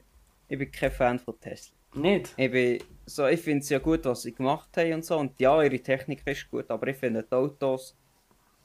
[0.47, 1.75] Ich bin kein Fan von Tesla.
[1.95, 2.33] Nicht?
[2.37, 2.79] Ich bin.
[3.05, 5.17] So, ich finde es ja gut, was sie gemacht haben und so.
[5.17, 7.95] Und ja, ihre Technik ist gut, aber ich finde die Autos.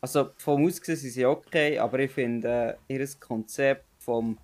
[0.01, 4.39] Also vom Aussehen sind sie okay, aber ich finde äh, ihr Konzept vom.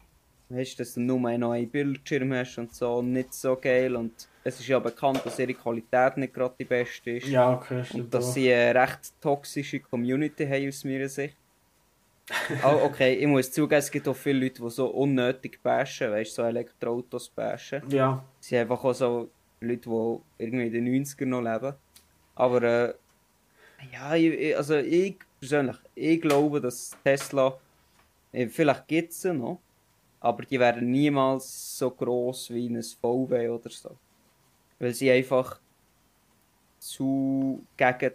[0.51, 3.95] Weißt du, dass du nur einen neuen Bildschirm hast und so nicht so geil.
[3.95, 7.27] Und es ist ja bekannt, dass ihre Qualität nicht gerade die beste ist.
[7.27, 7.85] Ja, okay.
[7.93, 11.37] Und dass sie eine recht toxische Community haben aus meiner Sicht.
[12.65, 16.31] Oh, okay, ich muss zugeben, es gibt auch viele Leute, die so unnötig bashen, weißt
[16.31, 17.83] du, so Elektroautos bashen.
[17.91, 21.75] Ja, Es sind einfach auch so Leute, die irgendwie in den 90ern noch leben.
[22.35, 22.95] Aber äh,
[23.93, 27.59] ja, ich, also ich persönlich, ich glaube, dass Tesla,
[28.33, 29.61] äh, vielleicht gibt es sie noch,
[30.21, 33.97] aber die werden niemals so groß wie ein VW oder so.
[34.79, 35.61] Weil sie einfach
[36.79, 38.13] zu gegen,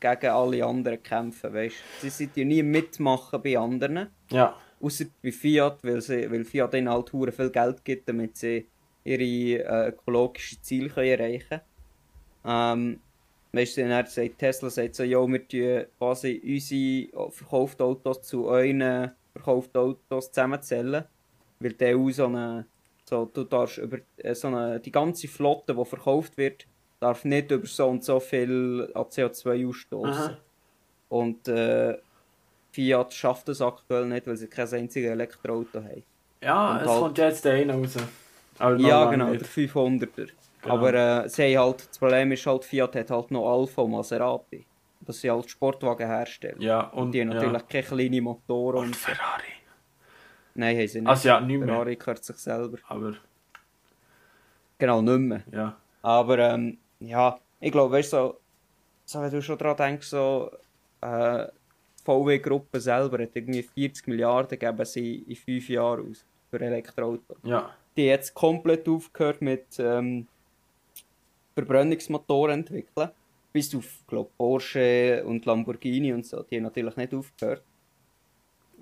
[0.00, 4.08] gegen alle anderen kämpfen, weißt Sie sind ja nie mitmachen bei anderen.
[4.30, 4.54] ja.
[4.78, 8.66] Außer bei Fiat, weil, sie, weil Fiat ihnen halt viel Geld gibt, damit sie
[9.04, 11.60] ihre äh, ökologischen Ziele können erreichen können.
[12.44, 13.00] Ähm,
[13.52, 18.46] weißt du, dann sagt Tesla sagt so, ja, wir tun quasi unsere verkauften Autos zu
[18.46, 21.04] euren verkauften Autos zusammenzählen.
[21.58, 22.66] Weil der auch so eine,
[23.04, 26.66] so, du darfst über äh, so eine, die ganze Flotte, die verkauft wird,
[27.00, 30.36] darf nicht über so und so viel an CO2 ausstoßen.
[31.08, 31.98] Und äh,
[32.72, 36.02] Fiat schafft das aktuell nicht, weil sie kein einziges Elektroauto haben.
[36.42, 37.96] Ja, Und es halt- kommt jetzt der eine raus.
[38.58, 39.42] Noch Ja, genau, nicht.
[39.42, 40.28] der 500er.
[40.62, 40.74] Genau.
[40.74, 43.92] Aber äh, sie haben halt, das Problem ist halt, Fiat hat halt noch Alfa und
[43.92, 44.66] Maserati.
[45.00, 46.60] Das sind halt Sportwagen herstellen.
[46.60, 47.60] Ja, Und und die haben natürlich ja.
[47.60, 48.96] keine kleinen Motoren und Und.
[48.96, 49.42] Ferrari.
[50.54, 51.08] Nein, haben sie nicht.
[51.08, 51.68] Also ja, nicht mehr.
[51.68, 52.78] Ferrari gehört sich selber.
[52.88, 53.12] Aber
[54.78, 55.42] Genau, nicht mehr.
[55.52, 55.76] ja.
[56.02, 58.38] Aber ähm, ja, ich glaube, weißt so,
[59.04, 60.50] so, wenn du schon daran denkst, so,
[61.00, 66.60] äh, die VW-Gruppe selber hat irgendwie 40 Milliarden geben sie in 5 Jahren aus für
[66.60, 67.36] Elektroautos.
[67.42, 67.70] Ja.
[67.96, 70.26] Die haben jetzt komplett aufgehört mit ähm,
[71.54, 73.10] Verbrennungsmotoren entwickeln.
[73.52, 76.42] Bis auf glaub, Porsche und Lamborghini und so.
[76.42, 77.62] Die haben natürlich nicht aufgehört.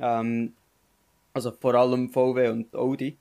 [0.00, 0.52] Ähm,
[1.32, 3.16] also vor allem VW und Audi.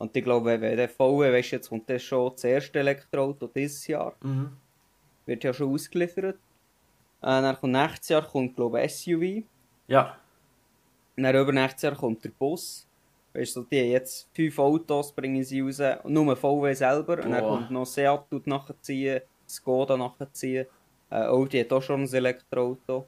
[0.00, 3.86] Und ich glaube, wenn der VW, weißt, jetzt kommt das schon das erste Elektroauto dieses
[3.86, 4.14] Jahr.
[4.22, 4.56] Mhm.
[5.26, 6.36] Wird ja schon ausgeliefert.
[7.20, 9.44] Äh, dann kommt nächstes Jahr kommt, glaube ich, SUV.
[9.88, 10.16] Ja.
[11.18, 12.88] Und dann übernächstes Jahr kommt der Bus.
[13.34, 17.22] Weißt du, die jetzt fünf Autos bringen sie raus, nur VW selber.
[17.22, 17.58] Und dann Boah.
[17.58, 20.64] kommt noch Seat nachziehen, Skoda nachziehen.
[21.10, 23.06] Äh, Audi hat auch schon ein Elektroauto.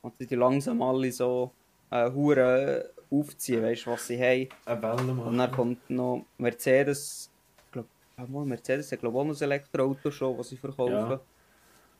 [0.00, 1.50] Und die langsam alle so
[1.90, 4.48] äh, Hure aufziehen, weißt du, was sie haben.
[4.64, 7.30] Eine Welle Und dann kommt noch Mercedes.
[7.66, 7.86] Ich glaub,
[8.18, 10.92] ja, mal, Mercedes hat glaube auch noch ein Elektroauto schon, das sie verkaufen.
[10.92, 11.20] Ja.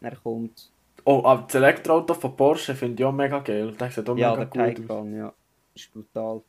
[0.00, 0.70] Dann kommt
[1.08, 3.72] Oh, aber das Elektroauto von Porsche finde ich auch mega geil.
[3.78, 4.86] Das sieht auch ja, mega der gut aus.
[4.88, 5.32] Taycan, ja.
[5.72, 6.42] Ist brutal.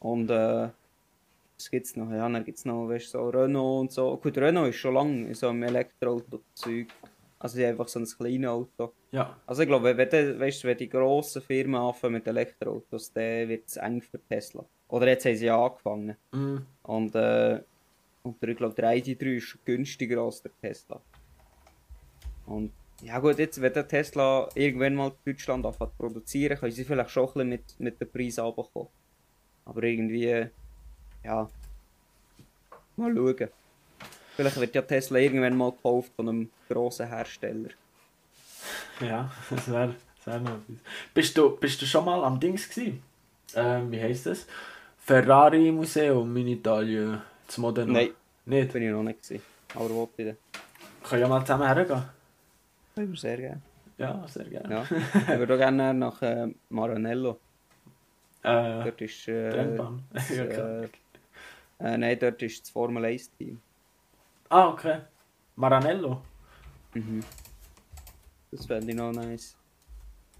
[0.00, 0.68] Und äh,
[1.56, 2.10] was gibt's noch?
[2.10, 4.16] Ja, dann gibt's noch, weißt du, so Renault und so.
[4.18, 6.88] Gut, Renault ist schon lange in so einem Elektroauto-Zeug.
[7.44, 8.92] Also die haben einfach so ein kleines Auto.
[9.12, 9.38] Ja.
[9.46, 13.68] Also ich glaube, wenn, die- weißt, wenn die grossen Firmen anfangen mit Elektroautos, dann wird
[13.68, 14.64] es eng für Tesla.
[14.88, 16.16] Oder jetzt haben sie ja angefangen.
[16.32, 16.64] Mhm.
[16.84, 17.60] Und, äh,
[18.22, 20.98] und ich glaube, der ID3 ist günstiger als der Tesla.
[22.46, 22.72] Und
[23.02, 26.84] ja gut, jetzt, wenn der Tesla irgendwann mal in Deutschland anfängt zu produzieren, können sie
[26.84, 28.88] vielleicht schon ein bisschen mit, mit dem Preis runterkommen.
[29.66, 30.46] Aber irgendwie,
[31.24, 31.50] ja,
[32.96, 33.48] mal schauen.
[34.36, 37.70] Vielleicht wird ja Tesla irgendwann mal gekauft von einem grossen Hersteller.
[39.00, 40.76] Ja, das wäre wär noch etwas.
[41.12, 43.02] Bist du, bist du schon mal am Dings gewesen?
[43.54, 44.46] Ähm, wie heisst das?
[44.98, 47.20] Ferrari Museum in Italien.
[47.46, 47.92] Das Modena.
[47.92, 48.10] Nein.
[48.46, 48.72] Nicht?
[48.72, 49.42] Bin ich noch nicht gewesen.
[49.74, 50.36] Aber wo bitte?
[51.02, 52.04] Können ja mal zusammen hergehen.
[52.94, 53.60] Wir sehr gerne.
[53.98, 54.74] Ja, sehr gerne.
[54.74, 54.82] Ja.
[55.34, 57.38] ich würde auch gerne nach äh, Maranello.
[58.42, 59.28] Äh, Dort ist.
[59.28, 60.02] Äh, Rennbahn.
[60.30, 60.88] Ja, äh,
[61.80, 63.60] äh, nein, dort ist das Formel 1 Team.
[64.50, 65.00] Ah, okay.
[65.56, 66.20] Maranello.
[66.94, 67.22] Mhm.
[68.50, 69.56] Das fände ich noch nice.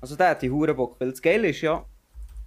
[0.00, 1.84] Also der hat die Hurenbock, weil das Geile ist ja,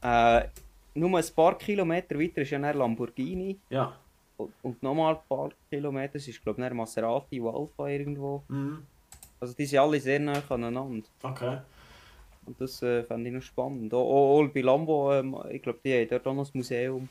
[0.01, 0.47] äh,
[0.93, 3.95] nur ein paar Kilometer weiter ist ja dann Lamborghini Ja.
[4.37, 8.43] und, und nochmal ein paar Kilometer ist glaube ich Maserati Alfa irgendwo.
[8.47, 8.83] Mhm.
[9.39, 11.07] Also die sind alle sehr nah aneinander.
[11.23, 11.59] Okay.
[12.45, 13.93] Und das äh, fände ich noch spannend.
[13.93, 17.09] Auch, auch, auch bei Lambo, ähm, ich glaube die haben dort auch noch ein Museum.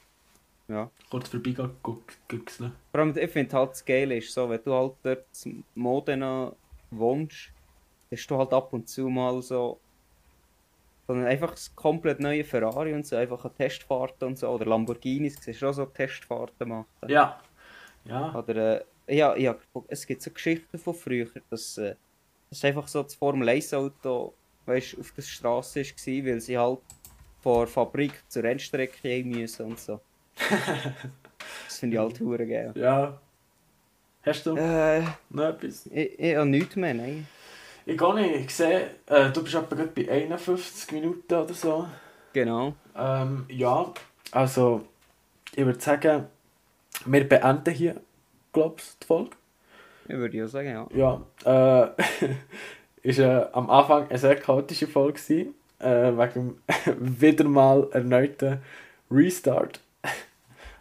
[0.68, 0.90] Ja.
[1.10, 2.72] Kurz vorbeigegüchselt.
[2.90, 6.52] Vor allem, ich finde halt das Geile ist so, wenn du halt dort in Modena
[6.90, 7.50] wohnst,
[8.10, 9.78] dann hast du halt ab und zu mal so,
[11.06, 14.66] so einen einfach das komplett neue Ferrari und so, einfach eine Testfahrt und so, oder
[14.66, 16.86] Lamborghinis, siehst du auch so Testfahrten machen.
[17.08, 17.40] Ja.
[18.04, 18.34] Ja.
[18.34, 19.56] Oder, äh, ja, ja,
[19.88, 21.94] es gibt so Geschichten von früher, dass, äh,
[22.50, 24.34] dass einfach so das Formel 1 Auto
[24.66, 26.80] weißt, auf der Straße war, weil sie halt
[27.40, 30.00] von der Fabrik zur Rennstrecke gehen müssen und so.
[30.37, 32.72] Das finde ich halt hure geil.
[32.74, 33.18] Ja.
[34.24, 35.87] Hast du Äh, noch etwas?
[35.87, 37.26] ich, ich habe nichts mehr, nein.
[37.84, 38.34] Ich gar nicht.
[38.47, 41.87] Ich sehe, äh, du bist etwa bei 51 Minuten oder so.
[42.32, 42.74] Genau.
[42.97, 43.93] Ähm, ja,
[44.32, 44.84] also
[45.55, 46.26] ich würde sagen,
[47.05, 48.01] wir beenden hier,
[48.53, 49.30] glaube ich, die Folge.
[50.09, 51.22] Ich würde ja sagen, ja.
[51.45, 52.03] Ja, äh,
[53.09, 56.61] ist äh, am Anfang eine sehr chaotische Folge gewesen, äh, wegen
[57.20, 58.59] wieder mal erneuten
[59.11, 59.80] Restart.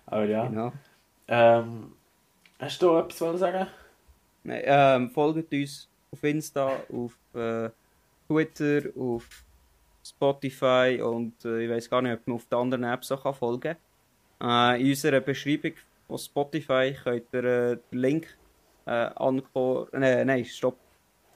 [0.06, 0.72] Aber ja, genau.
[1.28, 1.94] ähm,
[2.60, 3.68] hast du etwas zu sagen?
[4.44, 7.70] Nein, ähm, folgt uns auf Insta, auf äh,
[8.28, 9.28] Twitter, auf
[10.04, 13.34] Spotify und äh, ich weiß gar nicht, ob man auf den anderen Apps auch kann
[13.34, 13.76] folgen
[14.40, 14.78] kann.
[14.78, 15.74] Äh, in unserer Beschreibung
[16.08, 18.38] von Spotify könnt ihr äh, den Link
[18.86, 19.88] äh, ankommen.
[19.94, 20.78] Äh, nein, stopp.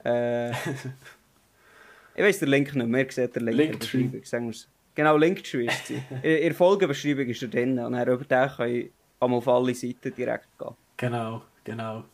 [0.04, 0.50] Äh,
[2.14, 4.24] ich weiß den Link nicht mehr, seht den Link Linktree.
[4.24, 4.68] Sagen wir's.
[5.04, 6.02] Genau, sie.
[6.22, 8.90] in der Folgenbeschreibung ist er drin und dann über den ihr
[9.20, 10.74] einmal auf alle Seiten direkt gehen.
[10.96, 12.04] Genau, genau.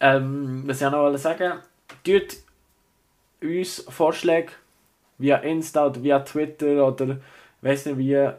[0.00, 1.60] Ähm, was ich auch noch wollte sagen,
[2.04, 2.38] tut
[3.42, 4.52] uns Vorschläge
[5.18, 7.18] via Insta oder via Twitter oder
[7.62, 8.30] weiß nicht wie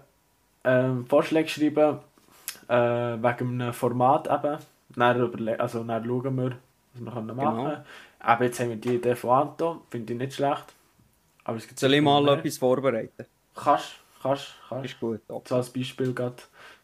[0.64, 2.00] ähm, Vorschläge schreiben
[2.68, 4.58] äh, wegen einem Format eben.
[4.96, 6.58] Dann, überle also dann schauen wir,
[6.94, 7.84] was wir können machen können.
[8.20, 10.74] Aber jetzt haben wir die Idee von Anton, finde ich nicht schlecht.
[11.44, 12.34] Aber es gibt Soll ich mal mehr.
[12.34, 13.26] etwas vorbereiten?
[13.62, 14.86] Kannst, kannst, kannst.
[14.86, 15.22] Ist gut.
[15.28, 15.48] top.
[15.48, 16.36] So als Beispiel gerade.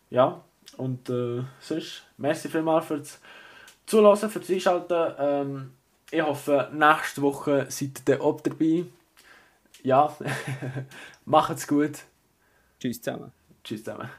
[0.09, 0.41] Ja,
[0.77, 3.19] und äh, sonst, merci vielmals fürs
[3.85, 5.13] Zuhören, fürs Einschalten.
[5.17, 5.71] Ähm,
[6.11, 8.85] ich hoffe, nächste Woche seid ihr auch dabei.
[9.83, 10.15] Ja,
[11.25, 11.99] macht's gut.
[12.79, 13.31] Tschüss zusammen.
[13.63, 14.09] Tschüss zusammen.